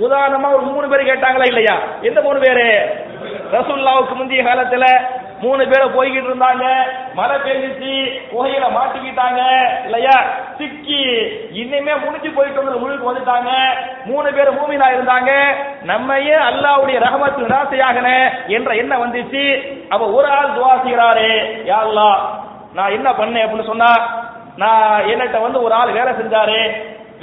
[0.00, 1.77] உதாரணமா ஒரு மூணு பேர் கேட்டாங்களா இல்லையா
[2.03, 2.67] எந்த மூணு பேரு
[3.53, 4.87] ரசுல்லாவுக்கு முந்தைய காலத்துல
[5.43, 6.65] மூணு பேர் போய்கிட்டு இருந்தாங்க
[7.15, 7.93] மழை பெஞ்சிச்சு
[8.31, 9.41] குகையில மாட்டிக்கிட்டாங்க
[9.85, 10.17] இல்லையா
[10.59, 11.00] சிக்கி
[11.61, 13.53] இன்னுமே முடிஞ்சு போயிட்டு முழுக்கு வந்துட்டாங்க
[14.07, 15.33] மூணு பேர் மூமினா இருந்தாங்க
[15.85, 18.09] நம்மையே அல்லாவுடைய ரகமத்து நிராசையாகன
[18.57, 19.45] என்ற எண்ணம் வந்துச்சு
[19.91, 21.29] அப்ப ஒரு ஆள் துவாசிக்கிறாரு செய்கிறாரு
[21.67, 22.11] யாருலா
[22.73, 23.91] நான் என்ன பண்ணேன் அப்படின்னு சொன்னா
[24.57, 26.61] நான் என்னட்ட வந்து ஒரு ஆள் வேலை செஞ்சாரு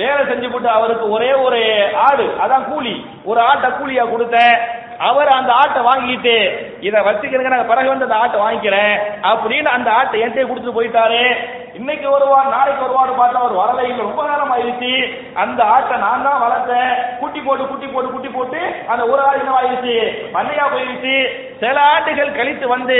[0.00, 1.59] வேலை செஞ்சு போட்டு அவருக்கு ஒரே ஒரு
[2.07, 2.95] ஆடு அதான் கூலி
[3.25, 4.55] ஒரு ஆட்டை கூலியா கொடுத்தேன்
[5.05, 6.35] அவர் அந்த ஆட்டை வாங்கிட்டு
[6.79, 8.93] இதை வச்சுக்கிறேங்க நான் பிறகு வந்து அந்த ஆட்டை வாங்கிக்கிறேன்
[9.23, 11.21] அப்படின்னு அந்த ஆட்டை என்கிட்ட கொடுத்துட்டு போயிட்டாரு
[11.77, 14.91] இன்னைக்கு வருவார் நாளைக்கு வருவாரு பார்த்தா அவர் வரலை இல்லை ரொம்ப நேரம் ஆயிடுச்சு
[15.35, 16.93] அந்த ஆட்டை நான் தான் வளர்த்தேன்
[17.19, 18.61] குட்டி போட்டு குட்டி போட்டு குட்டி போட்டு
[18.87, 19.97] அந்த ஒரு ஆள் ஆயிடுச்சு
[20.33, 21.15] மண்ணையா போயிடுச்சு
[21.59, 22.97] சில ஆட்டுகள் கழித்து வந்து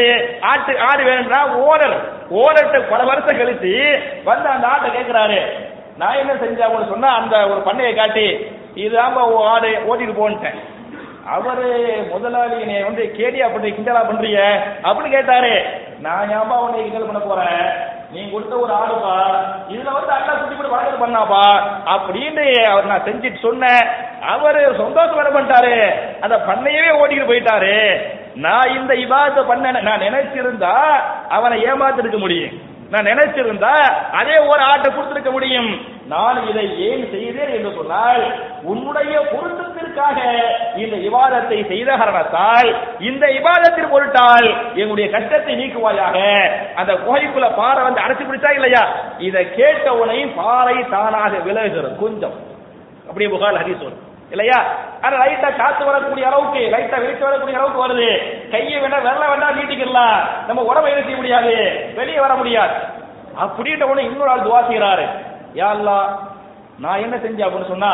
[0.51, 1.98] ஆட்டு ஆடு வேணும்னா ஓனர்
[2.38, 3.74] ஓனர்கிட்ட பல வருஷம் கழித்து
[4.24, 5.42] வந்து அந்த ஆட்டை கேட்கிறாரு
[5.98, 8.27] நான் என்ன செஞ்சேன் சொன்னா அந்த ஒரு பண்ணையை காட்டி
[8.75, 9.16] இதுதான்
[9.48, 10.58] ஆடு ஓட்டிட்டு போன்ட்டேன்
[11.34, 11.68] அவரு
[12.12, 14.42] முதலாளி என்னை வந்து கேடி அப்படி கிண்டலா பண்றீங்க
[14.84, 15.54] அப்படின்னு கேட்டாரு
[16.00, 17.63] நான் ஏன்பா உன்னை கிண்டல் பண்ண போறேன்
[18.12, 19.16] நீ கொடுத்த ஒரு ஆளுப்பா
[19.72, 21.44] இதுல வந்து அண்ணா சுத்தி கூட வாழ்க்கை பண்ணாப்பா
[21.96, 23.82] அப்படின்னு அவர் நான் செஞ்சுட்டு சொன்னேன்
[24.27, 25.75] அவரு சந்தோஷம் வர பண்ணிட்டாரு
[26.22, 27.75] அந்த பண்ணையவே ஓடிக்கிட்டு போயிட்டாரு
[28.38, 30.74] நான் இந்த இவாத பண்ண நான் நினைச்சிருந்தா
[31.30, 32.56] அவனை ஏமாத்திருக்க முடியும்
[32.92, 33.74] நான் நினைச்சிருந்தா
[34.18, 35.70] அதே ஒரு ஆட்டை கொடுத்திருக்க முடியும்
[36.08, 38.22] நான் இதை ஏன் செய்தேன் என்று சொன்னால்
[38.64, 40.20] உன்னுடைய பொருத்தத்திற்காக
[40.77, 42.70] இந்த விவாதத்தை செய்த காரணத்தால்
[43.01, 44.48] இந்த விவாதத்தின் பொருட்டால்
[44.75, 46.18] என்னுடைய கஷ்டத்தை நீக்குவாயாக
[46.75, 48.83] அந்த குகைக்குள்ள பாறை வந்து அடைச்சி பிடிச்சா இல்லையா
[49.27, 52.38] இதை கேட்டவனை பாறை தானாக விலகுகிறது கொஞ்சம்
[53.10, 53.98] அப்படியே புகார் ஹரிசோன்
[54.31, 54.57] இல்லையா
[55.01, 58.07] ஆனா லைட்டா காத்து வரக்கூடிய அளவுக்கு லைட்டா வெளிச்சு வரக்கூடிய அளவுக்கு வருது
[58.51, 61.53] கையை வேணா வெள்ள வேண்டா நீட்டிக்கலாம் நம்ம உடம்பை என்ன செய்ய முடியாது
[61.96, 62.75] வெளியே வர முடியாது
[63.44, 65.05] அப்படின்ற உடனே இன்னொரு ஆள் துவா செய்யறாரு
[65.55, 66.00] யாருலா
[66.79, 67.92] நான் என்ன செஞ்சேன் அப்படின்னு சொன்னா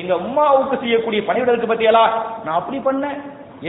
[0.00, 2.04] எங்க அம்மாவுக்கு செய்யக்கூடிய பணிவிடலுக்கு பத்தியலா
[2.44, 3.18] நான் அப்படி பண்ணேன்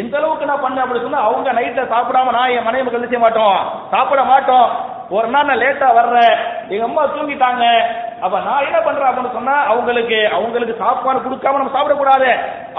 [0.00, 3.58] எந்த அளவுக்கு நான் பண்ணேன் அப்படின்னு சொன்னா அவங்க நைட்ல சாப்பிடாம நான் என் மனைவி மக்கள் செய்ய மாட்டோம்
[3.92, 4.70] சாப்பிட மாட்டோம்
[5.10, 6.34] ஒரு நாள் நான் லேட்டா வர்றேன்
[6.68, 7.64] எங்க அம்மா தூங்கிட்டாங்க
[8.22, 12.30] அப்ப நான் என்ன பண்றேன் அப்படின்னு சொன்னா அவங்களுக்கு அவங்களுக்கு சாப்பாடு கொடுக்காம நம்ம சாப்பிடக்கூடாது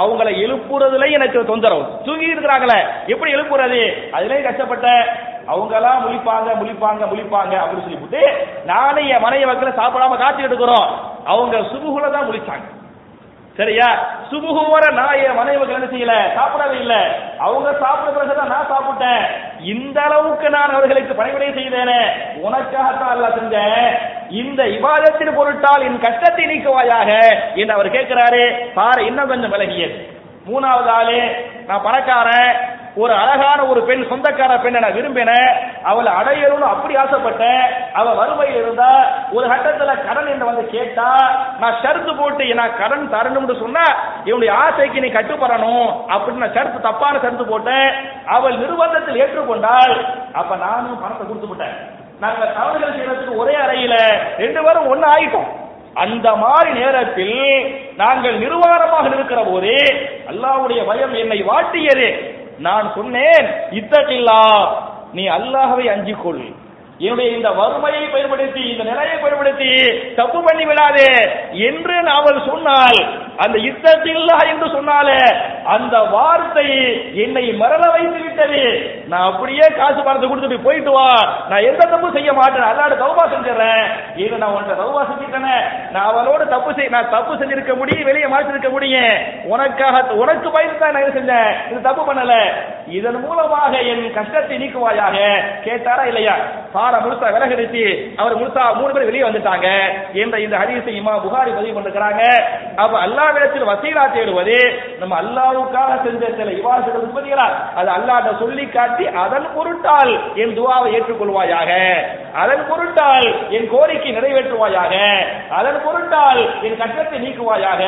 [0.00, 2.78] அவங்கள எழுப்புறதுல எனக்கு தொந்தரவு தூங்கி இருக்கிறாங்களே
[3.08, 3.82] எப்படி எழுப்புறது
[4.12, 5.04] அதுலயும் கஷ்டப்பட்டேன்
[5.76, 8.22] எல்லாம் முழிப்பாங்க முழிப்பாங்க முழிப்பாங்க அப்படின்னு சொல்லிவிட்டு
[8.66, 10.88] நானே என் மனைவி மக்களை சாப்பிடாம காத்துக்கிட்டு எடுக்கிறோம்
[11.26, 12.66] அவங்க சுகுகுல தான் முழிச்சாங்க
[13.58, 13.86] சரியா
[14.30, 16.98] சுபுகு வர நான் மனைவிக்கு என்ன செய்யல சாப்பிடவே இல்லை
[17.38, 19.22] அவங்க சாப்பிட பிறகுதான் நான் சாப்பிட்டேன்
[19.72, 22.00] இந்த அளவுக்கு நான் அவர்களுக்கு பணிவிடை செய்தேனே
[22.42, 23.86] உனக்காகத்தான் அல்ல செஞ்சேன்
[24.40, 27.10] இந்த இவாதத்தின் பொருட்டால் என் கஷ்டத்தை நீக்குவாயாக
[27.54, 28.44] என்று அவர் கேட்கிறாரு
[28.74, 29.96] பாரு இன்னும் கொஞ்சம் விலகியது
[30.46, 31.20] மூணாவது ஆளு
[31.66, 32.50] நான் பணக்காரன்
[32.96, 35.48] ஒரு அழகான ஒரு பெண் சொந்தக்கார பெண்ணை நான் விரும்பினேன்
[35.88, 37.64] அவளை அடையணும்னு அப்படி ஆசைப்பட்டேன்
[37.94, 38.90] அவ வறுமையில் இருந்தா
[39.32, 41.08] ஒரு கட்டத்துல கடன் என்று வந்து கேட்டா
[41.60, 43.84] நான் ஷர்த்து போட்டு நான் கடன் தரணும்னு சொன்னா
[44.24, 47.88] இவனுடைய ஆசைக்கு நீ கட்டுப்படணும் அப்படின்னு நான் ஷர்த்து தப்பான ஷர்த்து போட்டேன்
[48.30, 49.94] அவள் நிர்பந்தத்தில் ஏற்றுக்கொண்டால்
[50.34, 51.76] அப்ப நானும் பணத்தை கொடுத்து விட்டேன்
[52.20, 53.94] நாங்க தவறுகள் செய்யறதுக்கு ஒரே அறையில
[54.38, 55.48] ரெண்டு பேரும் ஒன்னு ஆயிட்டோம்
[55.96, 57.36] அந்த மாதிரி நேரத்தில்
[57.96, 59.78] நாங்கள் நிர்வாகமாக இருக்கிற போதே
[60.30, 62.08] அல்லாவுடைய பயம் என்னை வாட்டியது
[62.58, 63.46] நான் சொன்னேன்
[63.70, 64.40] இத்தகில்லா
[65.12, 66.44] நீ அல்லாஹவை அஞ்சிக்கொள்
[67.00, 69.70] என்னுடைய இந்த வறுமையை பயன்படுத்தி இந்த நிலையை பயன்படுத்தி
[70.16, 71.10] தப்பு பண்ணி விடாதே
[71.66, 73.00] என்று நாவல் சொன்னால்
[73.44, 75.18] அந்த யுத்தத்தில்லா என்று சொன்னாலே
[75.74, 76.64] அந்த வார்த்தை
[77.24, 78.62] என்னை மரண வைத்து விட்டது
[79.08, 81.08] நான் அப்படியே காசு பணத்தை கொடுத்துட்டு போயிட்டு வா
[81.50, 83.84] நான் எந்த தப்பு செய்ய மாட்டேன் அல்லாட தௌபா செஞ்சிடறேன்
[84.22, 85.50] இது நான் உன்னை தௌபா செஞ்சுட்டேன்
[85.92, 90.96] நான் அவளோட தப்பு செய் நான் தப்பு செஞ்சிருக்க முடியும் வெளியே மாற்றிருக்க முடியும் உனக்காக உனக்கு பயந்து தான்
[90.96, 92.34] நான் செஞ்சேன் இது தப்பு பண்ணல
[92.94, 95.16] இதன் மூலமாக என் கஷ்டத்தை நீக்குவாயாக
[95.64, 96.36] கேட்டாரா இல்லையா
[96.86, 97.82] கார முழுசா விலகடிச்சு
[98.16, 99.68] அவர் முழுசா மூணு பேர் வெளியே வந்துட்டாங்க
[100.22, 102.22] என்ற இந்த ஹரிசை இமா புகாரி பதிவு பண்ணிருக்கிறாங்க
[102.76, 104.58] அப்ப அல்லாவிடத்தில் வசீலா தேடுவது
[105.00, 107.46] நம்ம அல்லாவுக்காக செஞ்ச சில இவாசுகள் உற்பத்திகளா
[107.76, 110.12] அது அல்லாத சொல்லி காட்டி அதன் பொருட்டால்
[110.42, 111.70] என் துவாவை ஏற்றுக்கொள்வாயாக
[112.36, 114.94] அதன் பொருட்டால் என் கோரிக்கை நிறைவேற்றுவாயாக
[115.58, 117.82] அதன் பொருட்டால் என் கட்டத்தை நீக்குவாயாக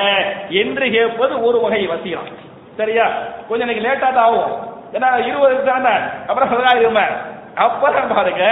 [0.62, 2.24] என்று கேட்பது ஒரு வகை வசீலா
[2.78, 3.06] சரியா
[3.46, 4.52] கொஞ்சம் இன்னைக்கு லேட்டா தான் ஆகும்
[4.92, 5.96] ஏன்னா இருபது தானே
[6.28, 7.02] அப்புறம் பதினாயிரம்
[7.58, 8.44] அப்பதான் பாருங்க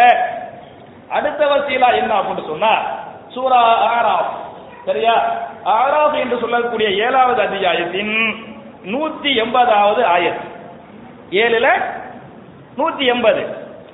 [1.11, 2.73] அடுத்த வசீலா என்ன அப்படின்னு சொன்னா
[3.35, 3.61] சூரா
[3.91, 4.31] ஆராப்
[4.87, 5.15] சரியா
[5.77, 8.15] ஆராஃப் என்று சொல்லக்கூடிய ஏழாவது அத்தியாயத்தின்
[8.93, 10.43] நூத்தி எண்பதாவது ஆயத்
[11.43, 11.69] ஏழுல
[12.79, 13.43] நூத்தி எண்பது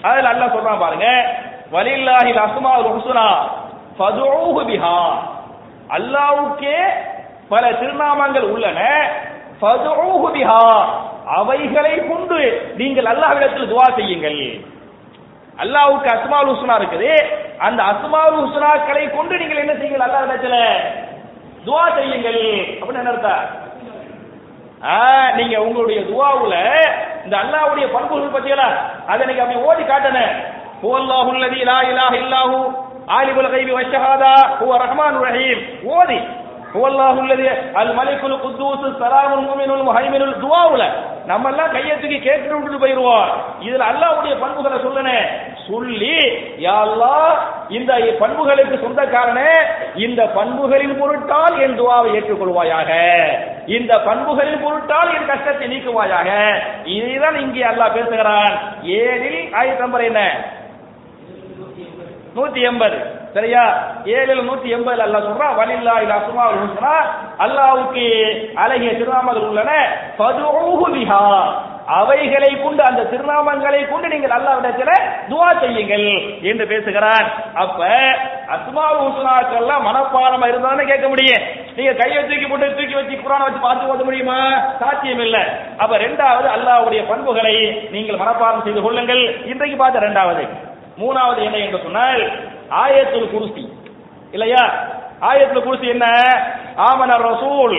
[0.03, 1.09] அதுல அல்ல சொல்றான் பாருங்க
[1.73, 3.27] வலில்லாஹில் அசுமா ருசுனா
[3.99, 4.97] ஃபதுஹு பிஹா
[5.97, 6.77] அல்லாவுக்கே
[7.51, 8.81] பல திருநாமங்கள் உள்ளன
[9.61, 10.61] ஃபதுஹு பிஹா
[11.37, 12.39] அவைகளை கொண்டு
[12.77, 14.41] நீங்கள் அல்லாஹ்விடத்தில் துவா செய்யுங்கள்
[15.59, 17.11] அல்லாவுக்கு அஸ்மால் ஹுஸ்னா இருக்குது
[17.67, 20.57] அந்த அஸ்மால் ஹுஸ்னாக்களை கொண்டு நீங்கள் என்ன செய்யுங்கள் அல்லா இடத்துல
[21.67, 22.41] துவா செய்யுங்கள்
[22.79, 23.45] அப்படின்னு என்ன அர்த்தம்
[25.37, 26.55] நீங்க உங்களுடைய துவாவுல
[27.25, 28.63] இந்த அல்லாவுடைய பண்புகள் பத்தியல
[29.07, 30.21] அதை நீங்க அப்படி ஓடி காட்டன
[30.81, 32.57] ஹுவல்லாஹு அல்லதி லா இலாஹ இல்லாஹு
[33.19, 35.61] ஆலிபுல் கைபி வஷ்ஹாதா ஹுவ ரஹ்மான் ரஹீம்
[35.97, 36.19] ஓதி
[36.73, 40.83] هو الله الذي الملك القدوس السلام المؤمن المهيمن الدعاءல
[41.27, 43.29] நம்ம எல்லாம் கையை தூக்கி கேட்டு கேட்டுட்டு போயிடுவோம்
[43.67, 45.19] இதுல அல்லாஹ்வுடைய பண்புகளை சொல்லனே
[45.67, 46.17] சொல்லி
[46.59, 47.35] யா அல்லாஹ்
[47.71, 49.53] இந்த பண்புகளுக்கு சொந்தக்காரனே
[50.05, 52.91] இந்த பண்புகளின் பொருட்டால் என் துவாவை ஏற்றுக்கொள்வாயாக
[53.77, 56.29] இந்த பண்புகளின் பொருட்டால் என் கஷ்டத்தை நீக்குவாயாக
[56.97, 58.57] இதுதான் இங்கே அல்லாஹ் பேசுகிறான்
[58.99, 60.23] ஏனில் ஆயத்தம்பர் என்ன
[62.35, 62.99] நூத்தி எண்பது
[63.35, 63.63] சரியா
[64.13, 66.95] ஏழில் நூத்தி எண்பதுல அல்லா சொல்றா வலில்லா இல்ல அசுமா சொன்னா
[67.39, 68.07] அல்லாவுக்கு
[68.57, 69.73] அழகிய திருநாமங்கள் உள்ளன
[71.93, 74.93] அவைகளை கொண்டு அந்த திருநாமங்களை கொண்டு நீங்கள் அல்லாவிடத்தில்
[75.31, 76.07] துவா செய்யுங்கள்
[76.43, 77.27] என்று பேசுகிறார்
[77.55, 77.81] அப்ப
[78.49, 81.47] அசுமா ஹுஸ்னாக்கெல்லாம் மனப்பாடமா இருந்தாலும் கேட்க முடியும்
[81.77, 84.39] நீங்க கையை தூக்கி போட்டு தூக்கி வச்சு குரான வச்சு பார்த்து ஓத முடியுமா
[84.81, 85.39] சாத்தியம் இல்ல
[85.79, 87.57] அப்ப ரெண்டாவது அல்லாவுடைய பண்புகளை
[87.91, 90.45] நீங்கள் மனப்பாடம் செய்து கொள்ளுங்கள் இன்றைக்கு பார்த்த ரெண்டாவது
[90.99, 92.23] மூணாவது என்ன என்று சொன்னால்
[92.83, 93.65] ஆயத்துல் குருசி
[94.33, 94.65] இல்லையா
[95.29, 96.07] ஆயத்துல குருசி என்ன
[96.87, 97.77] ஆமன ரசூல்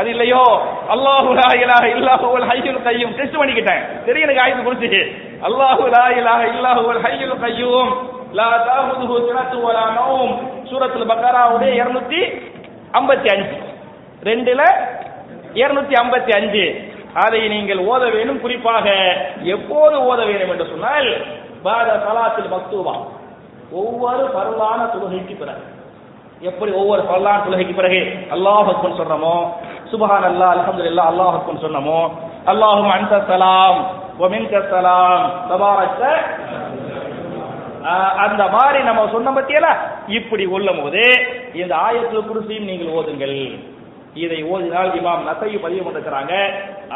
[0.00, 0.44] அது இல்லையோ
[0.94, 5.02] அல்லாஹு லா இலாஹ இல்லாஹுல் ஹய்யுல் கையும் டெஸ்ட் பண்ணிக்கிட்டேன் தெரியும் எனக்கு ஆயத்து குறிச்சு
[5.48, 7.90] அல்லாஹு லா இலாஹ இல்லாஹுல் ஹய்யுல் கையும்
[8.34, 10.32] லா தாஹுதுஹு சினத்து வலா நௌம்
[10.70, 12.20] சூரத்துல் பக்கராவுடைய இருநூத்தி
[12.94, 13.56] ஐம்பத்தி அஞ்சு
[14.22, 14.62] ரெண்டுல
[15.62, 16.64] இருநூத்தி ஐம்பத்தி அஞ்சு
[17.24, 18.86] அதை நீங்கள் ஓத வேண்டும் குறிப்பாக
[19.54, 21.08] எப்போது ஓத வேண்டும் என்று சொன்னால்
[21.64, 22.94] பாத மக்தூபா
[23.80, 25.62] ஒவ்வொரு பரவான தொழுகைக்கு பிறகு
[26.42, 28.00] எப்படி ஒவ்வொரு பரவான தொழுகைக்கு பிறகு
[28.34, 28.70] அல்லாஹ்
[28.98, 29.36] சொன்னமோ
[29.92, 32.00] சுபஹான் அல்லா அலமது இல்லா அல்லாஹ் சொன்னமோ
[32.52, 33.78] அல்லாஹும் அன்ச சலாம்
[34.18, 36.02] ஒமின்க சலாம் தபாரக்க
[38.24, 39.68] அந்த மாதிரி நம்ம சொன்ன பத்தியல
[40.18, 41.02] இப்படி உள்ள போது
[41.54, 43.38] இந்த ஆயத்துல குருசியும் நீங்கள் ஓதுங்கள்
[44.14, 46.34] இதை ஓதினால் இமாம் நசையும் பதிவு பண்ணிருக்கிறாங்க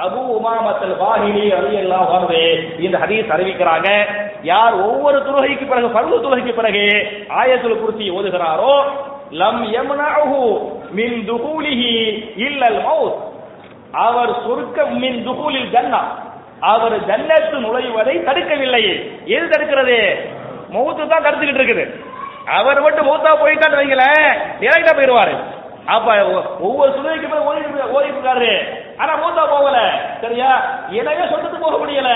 [0.03, 2.27] அபு உமாமத்தல் வாஹிலி அலி எல்லாம்
[2.81, 3.89] இந்த ஹதீஸ் அறிவிக்கிறாங்க
[4.45, 6.85] யார் ஒவ்வொரு துலகைக்கு பிறகு பருவ துலகைக்கு பிறகு
[7.41, 8.75] ஆயத்துல குறிச்சி ஓதுகிறாரோ
[9.41, 10.43] லம் யம்னஹு
[10.99, 11.95] மின் துகூலிஹி
[12.47, 13.19] இல்லல் மௌத்
[14.05, 16.03] அவர் சொர்க்க மின் துகூலில் ஜன்னா
[16.69, 18.83] அவர் ஜன்னத்து நுழைவதை தடுக்கவில்லை
[19.29, 19.99] எது தடுக்கிறது
[20.73, 21.85] மௌத்து தான் தடுத்துக்கிட்டு இருக்குது
[22.57, 24.27] அவர் மட்டும் மௌத்தா போயிட்டான்னு வைங்களேன்
[24.61, 25.35] டேரக்டா போயிடுவாரு
[25.89, 26.09] அப்ப
[26.67, 28.53] ஒவ்வொரு சுமைக்கு மேல ஓடிட்டு ஓடிட்டு இருக்காரு
[29.01, 29.79] ஆனா மூத்தா போகல
[30.23, 30.51] சரியா
[30.99, 32.11] எனவே சொந்தத்துக்கு போக முடியல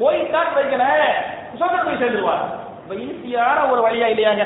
[0.00, 0.86] போயிட்டான் வைக்கல
[1.52, 2.44] சொந்தத்தை போய் சேர்ந்துருவார்
[2.80, 4.44] இப்ப ஈஸியான ஒரு வழியா இல்லையாங்க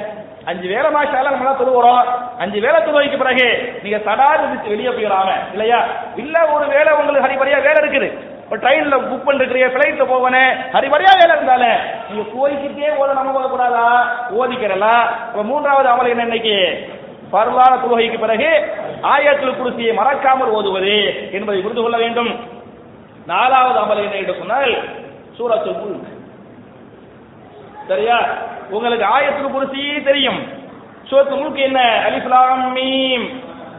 [0.51, 2.07] அஞ்சு வேலை மாஷால நம்மளா தொழுகிறோம்
[2.43, 3.47] அஞ்சு வேலை தொழுவைக்கு பிறகு
[3.83, 3.99] நீங்க
[4.37, 5.81] இருந்துச்சு வெளியே போயிடாம இல்லையா
[6.17, 8.09] இல்ல ஒரு வேலை உங்களுக்கு ஹரிபரியா வேலை இருக்குது
[8.49, 10.43] ஒரு ட்ரெயின்ல புக் பண்ணிருக்கிறீங்க பிளைட்ல போவனே
[10.75, 11.71] ஹரிபரியா வேலை இருந்தாலே
[12.09, 13.85] நீங்க போய்கிட்டே ஓத நம்ம ஓதக்கூடாதா
[14.39, 16.57] ஓதிக்கிறலாம் இப்ப மூன்றாவது அமல் என்ன இன்னைக்கு
[17.33, 18.49] பரலான தொழுகைக்கு பிறகு
[19.11, 20.97] ஆயத்தில் குருசியை மறக்காமல் ஓதுவது
[21.33, 22.33] என்பதை புரிந்து கொள்ள வேண்டும்
[23.27, 24.73] நாலாவது அமல் என்ன என்று சொன்னால்
[25.37, 26.09] சூரத்துல் முல்க்
[27.89, 28.19] சரியா
[28.71, 30.41] உங்களுக்கு ஆயத்தில் குருசி தெரியும்
[31.09, 33.25] சூரத்து முல்க் என்ன அலிஃப்லாம் மீம்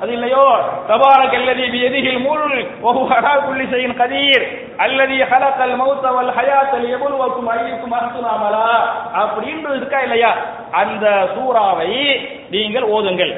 [0.01, 0.45] அது இல்லையோ
[0.87, 4.45] தபாரக் அல்லதி பியதிஹில் முல்க் வஹுவ ஹடா புள்ளி செய்யும் கதீர்
[4.77, 10.31] அல்லதி ஹலகல் மௌத ஹயாத்தல் எவ்வளவுக்கும் லியபுலுவக்கும் அய்யுக்கும் அப்படின்னு இருக்கா இல்லையா
[10.81, 11.91] அந்த சூறாவை
[12.53, 13.33] நீங்கள் ஓதுங்கள்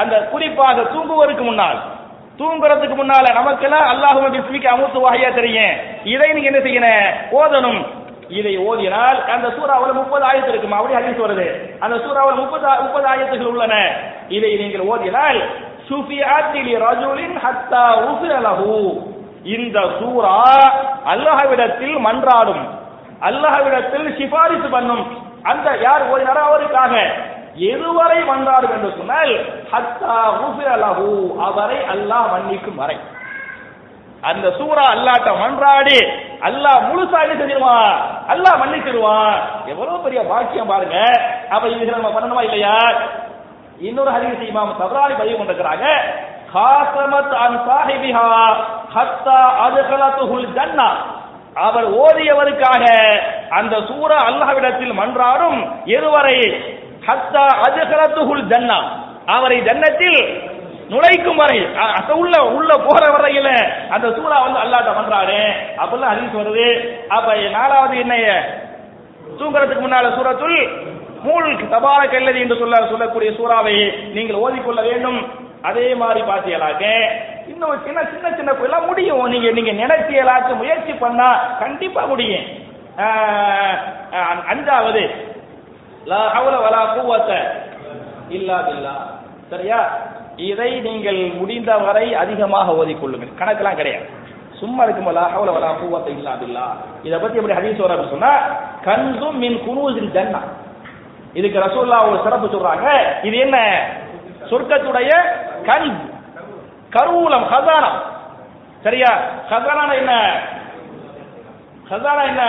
[0.00, 1.78] அந்த குறிப்பாக தூங்குவதற்கு முன்னால்
[2.40, 5.76] தூங்குறதுக்கு முன்னால நமக்கெல்லாம் அல்லாஹும பிஸ்மிக்கு அமுத்து வாயா தெரியும்
[6.12, 7.06] இதை நீங்க என்ன செய்யணும்
[7.38, 7.80] ஓதணும்
[8.30, 11.46] இதை ஓதினால் அந்த சூறாவில் முப்பது ஆயத்து இருக்கும் அப்படி ஹதீஸ் வருது
[11.84, 13.74] அந்த சூறாவில் முப்பது முப்பது ஆயத்துகள் உள்ளன
[14.36, 15.38] இதை நீங்கள் ஓதினால்
[15.90, 18.72] சுஃபியாத்தில் ரஜுலின் ஹத்தா உசுரலஹு
[19.54, 20.34] இந்த சூறா
[21.12, 22.64] அல்லாஹ்விடத்தில் மன்றாடும்
[23.22, 25.04] அல்லாஹ்விடத்தில் சிபாரிசு பண்ணும்
[25.44, 26.94] அந்த யார் ஓதினாரோ அவருக்காக
[27.66, 29.34] எதுவரை வந்தார் என்று சொன்னால்
[29.70, 30.16] ஹத்தா
[31.46, 32.96] அவரை அல்லாஹ் மன்னிக்கும் வரை
[34.22, 35.98] அந்த சூரா அல்லாட்ட மன்றாடி
[36.48, 37.96] அல்லாஹ் முழுசா என்ன செஞ்சிருவான்
[38.32, 39.36] அல்லாஹ் மன்னிச்சிருவான்
[39.72, 40.98] எவ்வளவு பெரிய பாக்கியம் பாருங்க
[41.50, 42.76] அப்ப இது நம்ம பண்ணணுமா இல்லையா
[43.80, 45.86] இன்னொரு ஹரிசி இமாம் சபராரி பதிவு கொண்டிருக்கிறாங்க
[46.52, 48.28] காசமத் அன் சாஹிபிஹா
[48.94, 50.88] ஹத்தா அதுகலத்துஹுல் ஜன்னா
[51.60, 52.84] அவர் ஓதியவருக்காக
[53.58, 55.60] அந்த சூர அல்லாஹ்விடத்தில் மன்றாடும்
[55.96, 56.38] எதுவரை
[57.06, 58.78] ஹத்தா அதுகலத்துகுல் ஜன்னா
[59.34, 60.20] அவரை ஜன்னத்தில்
[60.90, 61.58] நுழைக்கும் வரை
[62.16, 63.48] உள்ள உள்ள போற வரையில
[63.94, 65.40] அந்த சூறா வந்து அல்லாட்ட பண்றாரு
[65.78, 66.68] அப்படிலாம் ஹதீஸ் வருது
[67.08, 68.26] அப்ப நாலாவது என்னைய
[69.38, 70.60] தூங்குறதுக்கு முன்னால சூரத்துல்
[71.24, 73.76] மூல் தபால கல்லதி என்று சொல்ல சொல்லக்கூடிய சூறாவை
[74.12, 75.18] நீங்கள் ஓதிக்கொள்ள வேண்டும்
[75.62, 76.84] அதே மாதிரி பாத்தியலாக்க
[77.48, 81.28] இன்னும் சின்ன சின்ன சின்ன பிள்ளை முடியும் நீங்க நீங்க நினைச்சியலாக்க முயற்சி பண்ணா
[81.58, 82.46] கண்டிப்பா முடியும்
[84.50, 85.02] அஞ்சாவது
[86.06, 86.22] லா
[86.58, 87.32] வலா குவத்த
[88.30, 88.58] இல்லா
[89.50, 89.80] சரியா
[90.44, 94.06] இதை நீங்கள் முடிந்தவரை அதிகமாக ஓதிக்கொள்ளுங்கள் கணக்கெல்லாம் கிடையாது
[94.60, 95.26] சும்மா இருக்கும் லா
[95.48, 96.12] வலா பூவத்தை
[96.48, 96.66] இல்லா
[97.02, 98.32] இதை பத்தி எப்படி ஹதீஸ் வர சொன்னா
[98.84, 100.42] கன்சும் மின் குனூசில் ஜன்னா
[101.34, 102.88] இதுக்கு ரசூல்லா ஒரு சிறப்பு சொல்றாங்க
[103.22, 103.58] இது என்ன
[104.50, 105.12] சொர்க்கத்துடைய
[105.66, 105.90] கண்
[106.92, 107.98] கருவூலம் ஹசானம்
[108.84, 109.10] சரியா
[109.50, 110.12] ஹசானா என்ன
[111.90, 112.44] ஹசானா என்ன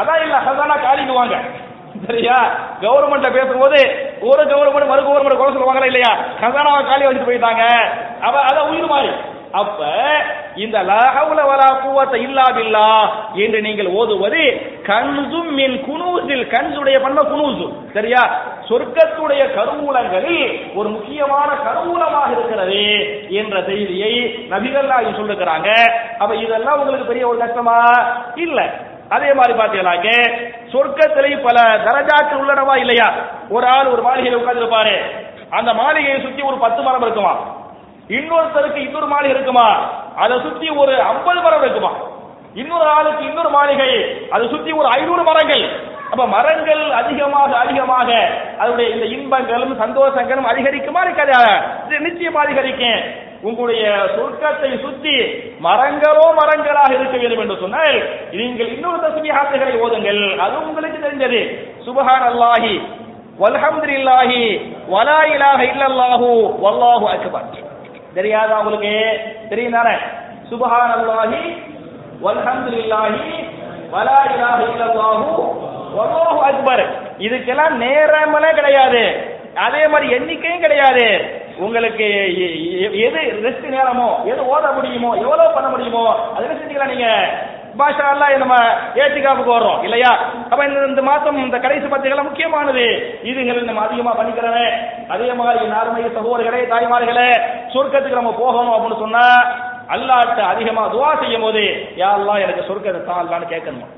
[0.00, 1.36] அதான் இல்ல ஹசானா காலிடுவாங்க
[2.04, 2.38] சரியா
[2.82, 3.80] கவர்மெண்ட்ல பேசும்போது
[4.22, 7.64] ஒரு கவர்மெண்ட் மறு கவர்மெண்ட் குறை சொல்லுவாங்களா இல்லையா கசானாவை காலி வச்சுட்டு போயிட்டாங்க
[8.20, 9.10] அவ அத உயிர் மாறி
[9.52, 9.82] அப்ப
[10.56, 12.86] இந்த லஹவுல வலா குவத்த இல்லா
[13.34, 14.42] என்று நீங்கள் ஓதுவது
[14.88, 18.22] கன்சும் மின் குனூசில் கன்சுடைய பண்ண குனூசு சரியா
[18.68, 20.42] சொர்க்கத்துடைய கருவூலங்களில்
[20.74, 22.82] ஒரு முக்கியமான கருவூலமாக இருக்கிறது
[23.34, 24.12] என்ற செய்தியை
[24.50, 25.70] நபிகள் சொல்லுகிறாங்க
[26.18, 27.78] அப்ப இதெல்லாம் உங்களுக்கு பெரிய ஒரு கஷ்டமா
[28.38, 28.60] இல்ல
[29.08, 30.10] அதே மாதிரி பாத்தீங்கன்னாக்க
[30.72, 33.08] சொர்க்கத்திலையும் பல தரஜாக்கள் உள்ளனவா இல்லையா
[33.48, 34.96] ஒரு ஆள் ஒரு மாளிகையில் இருப்பாரு
[35.50, 37.34] அந்த மாளிகையை சுத்தி ஒரு பத்து மரம் இருக்குமா
[38.10, 39.68] இன்னொருத்தருக்கு இன்னொரு மாளிகை இருக்குமா
[40.16, 41.92] அதை சுத்தி ஒரு ஐம்பது மரம் இருக்குமா
[42.54, 43.90] இன்னொரு ஆளுக்கு இன்னொரு மாளிகை
[44.30, 45.64] அதை சுத்தி ஒரு ஐநூறு மரங்கள்
[46.10, 48.08] அப்ப மரங்கள் அதிகமாக அதிகமாக
[48.58, 53.00] அதனுடைய இந்த இன்பங்களும் சந்தோஷங்களும் அதிகரிக்குமா இருக்காது நிச்சயமா அதிகரிக்கும்
[53.42, 55.16] உங்களுடைய சொர்க்கத்தை சுத்தி
[55.60, 57.98] மரங்களோ மரங்களாக இருக்க வேண்டும் என்று சொன்னால்
[58.38, 61.40] நீங்கள் இன்னொரு தஸ்மிஹாத்துகளை ஓதுங்கள் அது உங்களுக்கு தெரிஞ்சது
[61.86, 62.72] சுபஹான் அல்லாஹி
[63.40, 64.40] வல்ஹம்துலில்லாஹி
[64.88, 66.30] வலா இலாஹ இல்லல்லாஹு
[66.64, 67.50] வல்லாஹு அக்பர்
[68.14, 68.94] தெரியாதா உங்களுக்கு
[69.50, 69.94] தெரியும் தானே
[70.50, 71.42] சுபஹான் அல்லாஹி
[72.26, 73.24] வல்ஹம்துலில்லாஹி
[73.90, 76.84] வலா இலாஹ இல்லல்லாஹு வல்லாஹு அக்பர்
[77.26, 79.02] இதுக்கெல்லாம் நேரமெல்லாம் கிடையாது
[79.66, 81.04] அதே மாதிரி எண்ணிக்கையும் கிடையாது
[81.58, 82.06] உங்களுக்கு
[83.02, 86.02] எது ரெஸ்ட் நேரமோ எது ஓத முடியுமோ எவ்வளவு பண்ண முடியுமோ
[86.34, 87.08] அதில் செஞ்சுக்கலாம் நீங்க
[87.78, 88.56] பாஷா எல்லாம் நம்ம
[89.00, 90.12] ஏத்துக்காவுக்கு வர்றோம் இல்லையா
[90.50, 92.84] அப்ப இந்த இந்த மாசம் இந்த கடைசி பத்திரிகை முக்கியமானது
[93.28, 94.66] இதுங்களை நம்ம அதிகமா பண்ணிக்கிறவே
[95.08, 97.28] அதே மாதிரி நார்மலிக சகோதரர்களே தாய்மார்களே
[97.74, 99.26] சொர்க்கத்துக்கு நம்ம போகணும் அப்படின்னு சொன்னா
[99.88, 101.64] அல்லாட்ட அதிகமா துவா செய்யும் போது
[101.96, 103.02] யாரெல்லாம் எனக்கு சொர்க்கத்தை
[103.28, 103.88] தான் கேட்கணுமா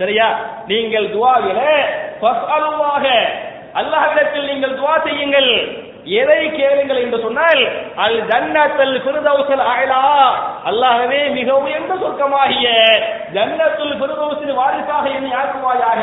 [0.00, 0.28] சரியா
[0.68, 1.74] நீங்கள் துவாவிலே
[2.20, 3.04] ஃபஸ்அலுல்லாஹ
[3.80, 5.50] அல்லாஹ்விடத்தில் நீங்கள் துவா செய்யுங்கள்
[6.18, 7.60] எதை கேளுங்கள் என்று சொன்னால்
[8.04, 9.98] அல் ஜன்னத்தல் ஃபிர்தௌஸல் அலா
[10.70, 12.68] அல்லாஹவே மிக உயர்ந்த சொர்க்கமாகிய
[13.34, 16.02] ஜன்னத்துல் ஃபிர்தௌஸின் வாரிசாக என்னை ஆக்குவாயாக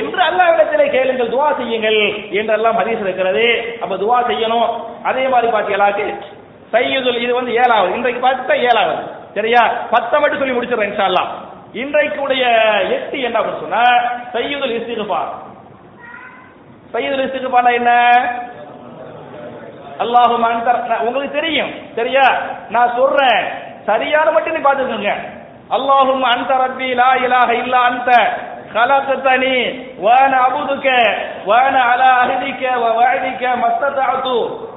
[0.00, 2.00] என்று அல்லாஹ்விடத்திலே கேளுங்கள் துவா செய்யுங்கள்
[2.40, 3.46] என்றெல்லாம் பதிவு இருக்கிறது
[3.82, 4.68] அப்ப துவா செய்யணும்
[5.04, 6.06] அதே மாதிரி பாத்தீங்களாக்கு
[6.72, 9.00] சையதுல் இது வந்து ஏழாவது இன்றைக்கு பார்த்தா ஏழாவது
[9.34, 11.08] சரியா பத்தை மட்டும் சொல்லி முடிச்சிடறேன் இன்ஷா
[11.74, 12.44] இன்றைக்குடைய
[12.96, 13.84] எட்டு என்ன அப்படின்னு சொன்னா
[14.32, 15.30] செய்யுதல் இஸ்திகுபார்
[16.92, 17.92] செய்யுதல் இஸ்திகுபார் என்ன
[20.02, 22.26] அல்லாஹு அல்லாஹும் உங்களுக்கு தெரியும் சரியா
[22.70, 23.42] நான் சொல்றேன்
[23.86, 25.12] சரியான மட்டும் நீ பாத்துக்கோங்க
[25.70, 28.10] அல்லாஹும் அந்த ரப்பி லா இலாஹ இல்ல அந்த
[28.74, 30.86] خلقتني وانا اعبدك
[31.46, 34.26] وانا على عهدك ووعدك ما استطعت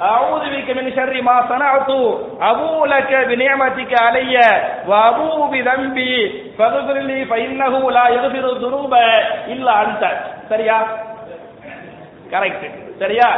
[0.01, 1.89] اعوذ بك من شر ما صنعت
[2.41, 4.35] ابو لك بنعمتك علي
[4.87, 8.93] وابو بذنبي فاغفر لي فانه لا يغفر الذنوب
[9.47, 10.03] الا انت
[10.49, 10.77] சரியா
[12.33, 12.65] கரெக்ட்
[12.99, 13.29] சரியா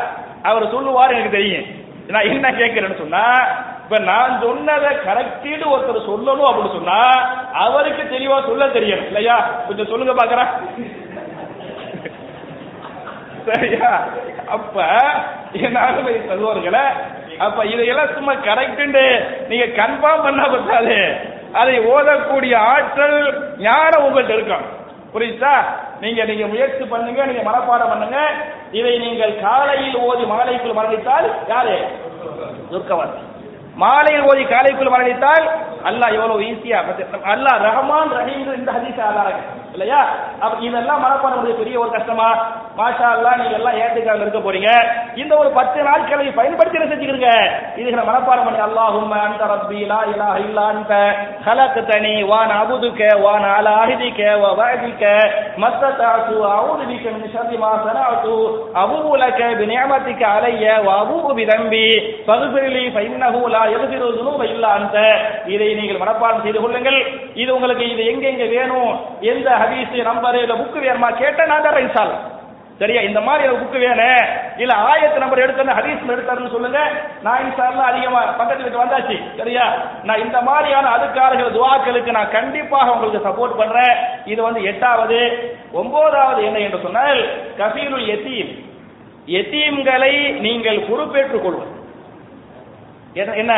[0.43, 1.67] அவர் சொல்லுவார் எனக்கு தெரியும்
[2.08, 3.24] நான் என்ன கேட்கிறேன்னு சொன்னா
[3.88, 6.98] இப்ப நான் சொன்னதை கரெக்டீடு ஒருத்தர் சொல்லணும் அப்படின்னு சொன்னா
[7.62, 9.36] அவருக்கு தெளிவா சொல்ல தெரியும் இல்லையா
[9.67, 10.50] கொஞ்சம் சொல்லுங்க பாக்குறேன்
[13.48, 13.91] சரியா
[14.48, 14.76] அப்ப
[15.60, 16.84] என்னாலும் சகோதரர்களை
[17.39, 18.84] அப்ப இதையெல்லாம் சும்மா கரெக்ட்
[19.50, 20.98] நீங்க கன்ஃபார்ம் பண்ண பார்த்தாது
[21.54, 23.17] அதை ஓதக்கூடிய ஆற்றல்
[23.60, 24.67] ஞானம் உங்கள்கிட்ட இருக்கும்
[25.13, 25.56] புரியுதா
[26.02, 28.20] நீங்க நீங்க முயற்சி பண்ணுங்க நீங்க மனப்பாடம் பண்ணுங்க
[28.72, 31.78] இதை நீங்கள் காலையில் ஓதி மகளைக்குள் மரணித்தால் யாரு
[32.72, 33.26] துர்க்கவர்த்தி
[33.78, 35.46] மாலையில் ஓதி காலைக்குள் மரணித்தால்
[35.89, 36.80] அல்லாஹ் எவ்வளவு ஈஸியா
[37.34, 40.00] அல்லாஹ் ரஹ்மான் ரஹீம் இந்த ஹதீஸ் ஆதாரங்கள் இல்லையா
[40.39, 42.28] அப்ப இதெல்லாம் மனப்பாடம் பெரிய ஒரு கஷ்டமா
[42.78, 44.70] மாஷா அல்லா நீங்க எல்லாம் ஏத்துக்காம இருக்க போறீங்க
[45.22, 47.30] இந்த ஒரு பத்து நாட்களை பயன்படுத்தி செஞ்சுக்கிறீங்க
[47.80, 50.93] இதுகளை மனப்பாடம் பண்ணி அல்லாஹும் அந்த ரப்பி லா இலா இல்லா அந்த
[51.48, 55.04] ஹலக்கு தனி வான் அபுதுக்க வான் அல அஹிதிக்க வ வஹதிக்க
[55.63, 58.36] மத்த தாசு அவுது பிக்க மின் ஷர்ரி மா சனஅது
[58.84, 61.86] அபூ லக பினிஅமத்திக்க அலைய வ அபூ பிதம்பி
[62.28, 64.98] ஃபக்ஃபிர்லி ஃபஇன்னஹு லா யக்ஃபிரு ذنوب இல்லா அந்த
[65.54, 67.00] இதை நீங்கள் மனப்பாடம் செய்து கொள்ளுங்கள்
[67.41, 68.91] இது உங்களுக்கு இது எங்கெங்க வேணும்
[69.32, 72.15] எந்த ஹதீஸ் நம்பர் இல்ல புக்கு வேணுமா கேட்டேன் நான் தரேன் இன்சால்
[72.82, 74.26] சரியா இந்த மாதிரி ஒரு புக்கு வேணும்
[74.58, 76.82] இல்ல ஆயத்து நம்பர் எடுத்தேன் ஹதீஸ் எடுத்தாருன்னு சொல்லுங்க
[77.24, 79.63] நான் சார்ல அதிகமா பக்கத்து வீட்டு வந்தாச்சு சரியா
[80.04, 83.96] நான் இந்த மாதிரியான அதுக்காரர்கள் துவாக்களுக்கு நான் கண்டிப்பாக உங்களுக்கு சப்போர்ட் பண்றேன்
[84.26, 85.20] இது வந்து எட்டாவது
[85.74, 87.22] ஒன்பதாவது என்ன என்று சொன்னால்
[87.58, 88.52] கபீருல் எத்தீம்
[89.39, 90.13] எத்தீம்களை
[90.39, 91.74] நீங்கள் பொறுப்பேற்றுக் கொள்வது
[93.38, 93.54] என்ன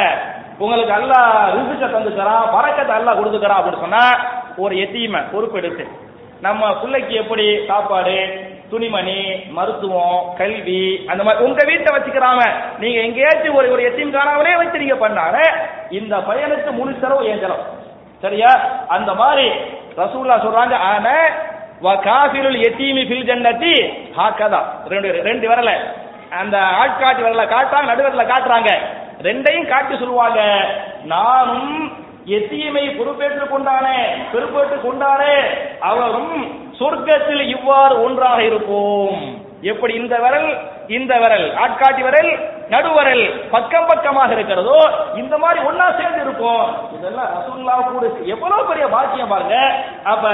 [0.59, 4.05] உங்களுக்கு அல்லாஹ் ரிசுக்க தந்துக்கிறான் பறக்கத்தை அல்லா கொடுத்துக்கிறான் அப்படின்னு சொன்னா
[4.59, 5.85] ஒரு எத்தீமை பொறுப்பெடுத்து
[6.41, 8.17] நம்ம பிள்ளைக்கு எப்படி சாப்பாடு
[8.71, 9.19] துணிமணி
[9.49, 12.39] மருத்துவம் கல்வி அந்த மாதிரி உங்க வீட்டை வச்சுக்கிறாம
[12.79, 15.37] நீங்க எங்கேயாச்சும் ஒரு ஒரு எத்தீம் காணாமலே வச்சிருக்க பண்ணால
[15.91, 17.43] இந்த பையனுக்கு முழு செலவு ஏன்
[18.23, 18.51] சரியா
[18.87, 19.47] அந்த மாதிரி
[19.97, 21.07] ரசூல்லா சொல்றாங்க ஆன
[22.03, 23.73] காபிருள் எத்தீமி பில் ஜன்னத்தி
[24.15, 24.59] ஹாக்கதா
[24.85, 25.71] ரெண்டு ரெண்டு வரல
[26.39, 28.71] அந்த ஆட்காட்டி வரல காட்டுறாங்க நடுவரில் காட்டுறாங்க
[29.23, 30.41] ரெண்டையும் காட்டி சொல்லுவாங்க
[31.05, 31.71] நானும்
[32.29, 33.99] எத்தீமை பொறுப்பேற்றுக் கொண்டானே
[34.31, 35.35] பொறுப்பேற்றுக் கொண்டானே
[35.81, 36.33] அவரும்
[36.79, 39.15] சொர்க்கத்தில் இவ்வாறு ஒன்றாக இருப்போம்
[39.63, 40.49] எப்படி இந்த வரல்
[40.89, 42.31] இந்த விரல் ஆட்காட்டி விரல்
[42.71, 43.23] நடுவரல்
[43.51, 44.77] பக்கம் பக்கமாக இருக்கிறதோ
[45.19, 46.63] இந்த மாதிரி ஒன்னா சேர்ந்து இருக்கும்
[46.95, 49.57] இதெல்லாம் ரசூல்லா கூட எவ்வளவு பெரிய பாக்கியம் பாருங்க
[50.11, 50.31] அப்ப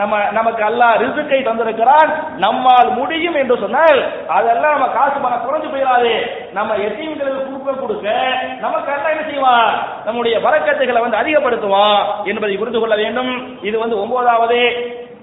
[0.00, 2.10] நம்ம நமக்கு அல்லா ரிசுக்கை தந்திருக்கிறான்
[2.38, 4.00] நம்மால் முடியும் என்று சொன்னால்
[4.36, 6.12] அதெல்லாம் நம்ம காசு பணம் குறைஞ்சு போயிடாது
[6.52, 8.08] நம்ம எத்தீவுகளுக்கு கொடுக்க கொடுக்க
[8.60, 9.70] நமக்கு அல்ல என்ன செய்வான்
[10.06, 12.00] நம்முடைய வரக்கத்துகளை வந்து அதிகப்படுத்துவான்
[12.24, 13.32] என்பதை புரிந்து கொள்ள வேண்டும்
[13.62, 14.60] இது வந்து ஒன்பதாவது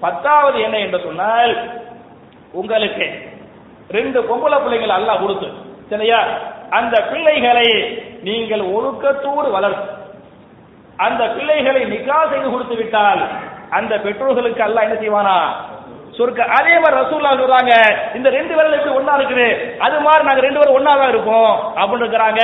[0.00, 1.52] பத்தாவது என்ன என்று சொன்னால்
[2.54, 3.06] உங்களுக்கு
[3.90, 5.48] ரெண்டு பொம்பளை பிள்ளைகள் அல்லா கொடுத்து
[5.90, 6.18] சரியா
[6.78, 7.68] அந்த பிள்ளைகளை
[8.22, 9.86] நீங்கள் ஒழுக்கத்தோடு வளர்த்து
[10.98, 13.22] அந்த பிள்ளைகளை நிகா செய்து கொடுத்து விட்டால்
[13.78, 15.36] அந்த பெற்றோர்களுக்கு அல்லாஹ் என்ன செய்வானா
[16.16, 17.72] சொர்க்க அதே மாதிரி ரசூல்லா சொல்றாங்க
[18.14, 19.46] இந்த ரெண்டு விரல் எப்படி ஒன்னா இருக்குது
[19.86, 22.42] அது மாதிரி நாங்க ரெண்டு பேரும் ஒன்னா தான் இருப்போம் அப்படின்னு இருக்கிறாங்க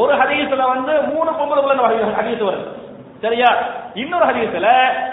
[0.00, 2.66] ஒரு ஹதீஸ்ல வந்து மூணு பொம்பளை பிள்ளை ஹதீஸ் வருது
[3.22, 3.48] சரியா
[3.94, 4.68] இன்னொரு ஹதீஸ்ல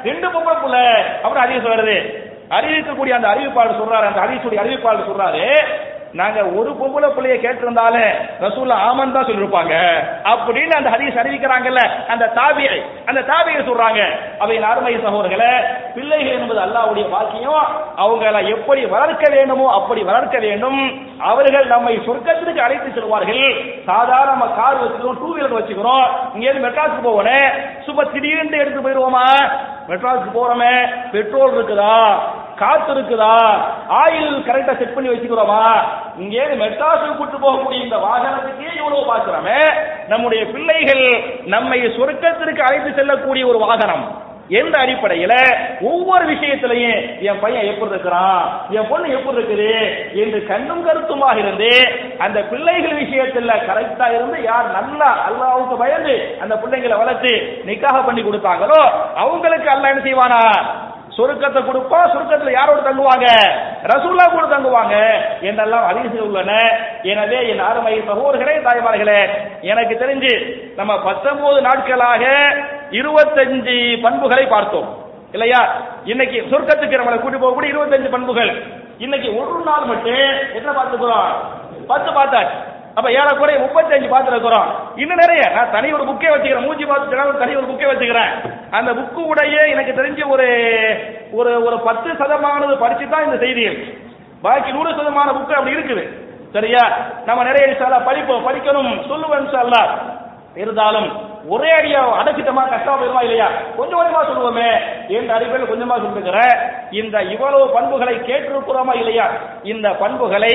[0.04, 0.86] ரெண்டு பொம்பளை பிள்ளை
[1.22, 1.98] அப்படின்னு ஹதீஸ் வருது
[2.52, 5.46] அறிவிக்கக்கூடிய அந்த அறிவிப்பாளர் சொல்றாரு அந்த ஹதீஸுடைய அறிவிப்பாளர் சொல்றாரு
[6.14, 8.04] நாங்க ஒரு பொம்பளை பிள்ளைய கேட்டிருந்தாலே
[8.40, 9.74] ரசூல்ல ஆமன் தான் சொல்லிருப்பாங்க
[10.32, 11.82] அப்படின்னு அந்த ஹரீஸ் அறிவிக்கிறாங்கல்ல
[12.14, 12.78] அந்த தாபியை
[13.08, 14.02] அந்த தாபியை சொல்றாங்க
[14.40, 15.52] அவை அருமை சகோதரர்களை
[15.96, 17.68] பிள்ளைகள் என்பது அல்லாவுடைய பாக்கியம்
[17.98, 20.82] அவங்களை எப்படி வளர்க்க வேண்டுமோ அப்படி வளர்க்க வேண்டும்
[21.28, 23.46] அவர்கள் நம்மை சொர்க்கத்திற்கு அழைத்து செல்வார்கள்
[23.88, 26.06] சாதாரண நம்ம கார் வச்சுக்கிறோம் டூ வீலர் வச்சுக்கிறோம்
[26.36, 27.40] இங்கே மெட்ராஸ் போவோனே
[27.88, 29.28] சுப திடீர்னு எடுத்து போயிடுவோமா
[29.88, 30.74] மெட்ராஸுக்கு போறோமே
[31.12, 31.94] பெட்ரோல் இருக்குதா
[32.56, 33.34] காத்து இருக்குதா
[33.98, 35.64] ஆயில் கரெக்டா செட் பண்ணி வச்சுக்கிறோமா
[36.18, 39.60] இங்கே மெட்ராஸுக்கு கூட்டு போகக்கூடிய இந்த வாகனத்துக்கே இவ்வளவு பாக்குறோமே
[40.08, 41.06] நம்முடைய பிள்ளைகள்
[41.48, 44.06] நம்மை சுருக்கத்திற்கு அழைத்து செல்லக்கூடிய ஒரு வாகனம்
[44.50, 45.34] எந்த அடிப்படையில
[45.88, 48.44] ஒவ்வொரு விஷயத்திலையும் என் பையன் எப்படி இருக்கிறான்
[48.72, 49.72] என் பொண்ணு எப்படி இருக்குது
[50.16, 51.72] என்று கண்ணும் கருத்துமாக இருந்து
[52.18, 57.34] அந்த பிள்ளைகள் விஷயத்துல கரெக்டா இருந்து யார் நல்லா அல்லாவுக்கு பயந்து அந்த பிள்ளைங்களை வளர்த்து
[57.66, 58.82] நிக்காக பண்ணி கொடுத்தாங்களோ
[59.16, 60.42] அவங்களுக்கு அல்ல என்ன செய்வானா
[61.18, 63.28] சொருக்கத்தை கொடுப்போம் சொருக்கத்துல யாரோட தங்குவாங்க
[63.92, 64.96] ரசூல்லா கூட தங்குவாங்க
[65.42, 66.52] என்றெல்லாம் அறிவிசை உள்ளன
[67.12, 69.20] எனவே என் அருமை சகோதரர்களே தாய்மார்களே
[69.72, 70.34] எனக்கு தெரிஞ்சு
[70.76, 72.24] நம்ம பத்தொன்பது நாட்களாக
[72.92, 74.90] இருபத்தஞ்சு பண்புகளை பார்த்தோம்
[75.34, 75.62] இல்லையா
[76.06, 78.52] இன்னைக்கு சுருக்கத்துக்கு நம்மளை கூட்டி போக கூட இருபத்தஞ்சு பண்புகள்
[79.00, 80.24] இன்னைக்கு ஒரு நாள் மட்டும்
[80.58, 81.34] என்ன பார்த்துக்கிறோம்
[81.88, 82.56] பத்து பார்த்தாச்சு
[82.98, 84.70] அப்ப ஏறக்குறைய முப்பத்தஞ்சு பாத்துல இருக்கிறோம்
[84.98, 88.32] இன்னும் நிறைய நான் தனி ஒரு புக்கே வச்சுக்கிறேன் மூஞ்சி பாத்துக்கலாம் தனி ஒரு புக்கே வச்சுக்கிறேன்
[88.78, 90.48] அந்த புக்கு உடைய எனக்கு தெரிஞ்ச ஒரு
[91.34, 93.78] ஒரு ஒரு பத்து சதமானது படிச்சு தான் இந்த செய்திகள்
[94.44, 96.06] பாக்கி நூறு சதமான புக்கு அப்படி இருக்குது
[96.54, 96.84] சரியா
[97.26, 99.82] நம்ம நிறைய இன்ஷால்லா படிப்போம் படிக்கணும் சொல்லுவோம் இன்ஷால்லா
[100.56, 101.10] இருந்தாலும்
[101.50, 103.48] ஒரே அடியா அடக்கிட்டமா கஷ்டமா போயிருமா இல்லையா
[103.78, 104.70] கொஞ்சம் கொஞ்சமா சொல்லுவோமே
[105.14, 106.38] என் அறிவியல் கொஞ்சமாக சொல்லுகிற
[107.00, 109.28] இந்த இவ்வளவு பண்புகளை கேட்டிருக்கிறோமா இல்லையா
[109.66, 110.54] இந்த பண்புகளை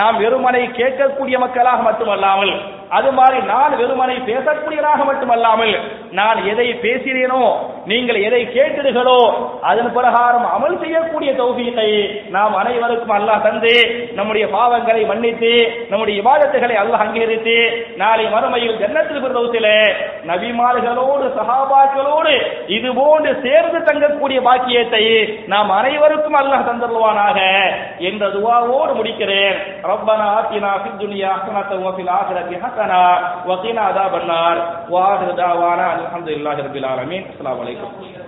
[0.00, 2.52] நாம் வெறுமனை கேட்கக்கூடிய மக்களாக மட்டுமல்லாமல்
[2.96, 5.72] அது மாதிரி நான் வெறுமனை பேசக்கூடியதாக மட்டுமல்லாமல்
[6.18, 7.40] நான் எதை பேசினேனோ
[7.90, 9.18] நீங்கள் எதை கேட்டீர்களோ
[9.70, 11.88] அதன் பிரகாரம் அமல் செய்யக்கூடிய தௌபியத்தை
[12.36, 13.74] நாம் அனைவருக்கும் அல்லாஹ் தந்து
[14.18, 15.52] நம்முடைய பாவங்களை மன்னித்து
[15.90, 17.56] நம்முடைய விவாதத்துகளை அல்லாஹ் அங்கீகரித்து
[18.02, 19.70] நாளை மறுமையில் ஜன்னத்தில் பிறந்தவத்தில்
[20.32, 22.34] நபிமார்களோடு சகாபாக்களோடு
[22.76, 25.02] இது போன்று சேர்ந்து தங்கக்கூடிய பாக்கியத்தை
[25.46, 27.38] நாம் அனைவருக்கும் அல்ல தந்தருவானாக
[28.08, 29.56] என்ற துவாவோடு முடிக்கிறேன்
[29.88, 33.02] ரப்பனா ஆத்தினா ஃபி துனியா ஹஸனத வஃபில் ஆகிரத்தி ஹஸனா
[33.48, 34.62] வஃதினா தாபன்னார்
[34.90, 37.66] வாஹிர தாவானா அல்ஹம்துலில்லாஹி ரப்பில் ஆலமீன் அஸ்ஸலாமு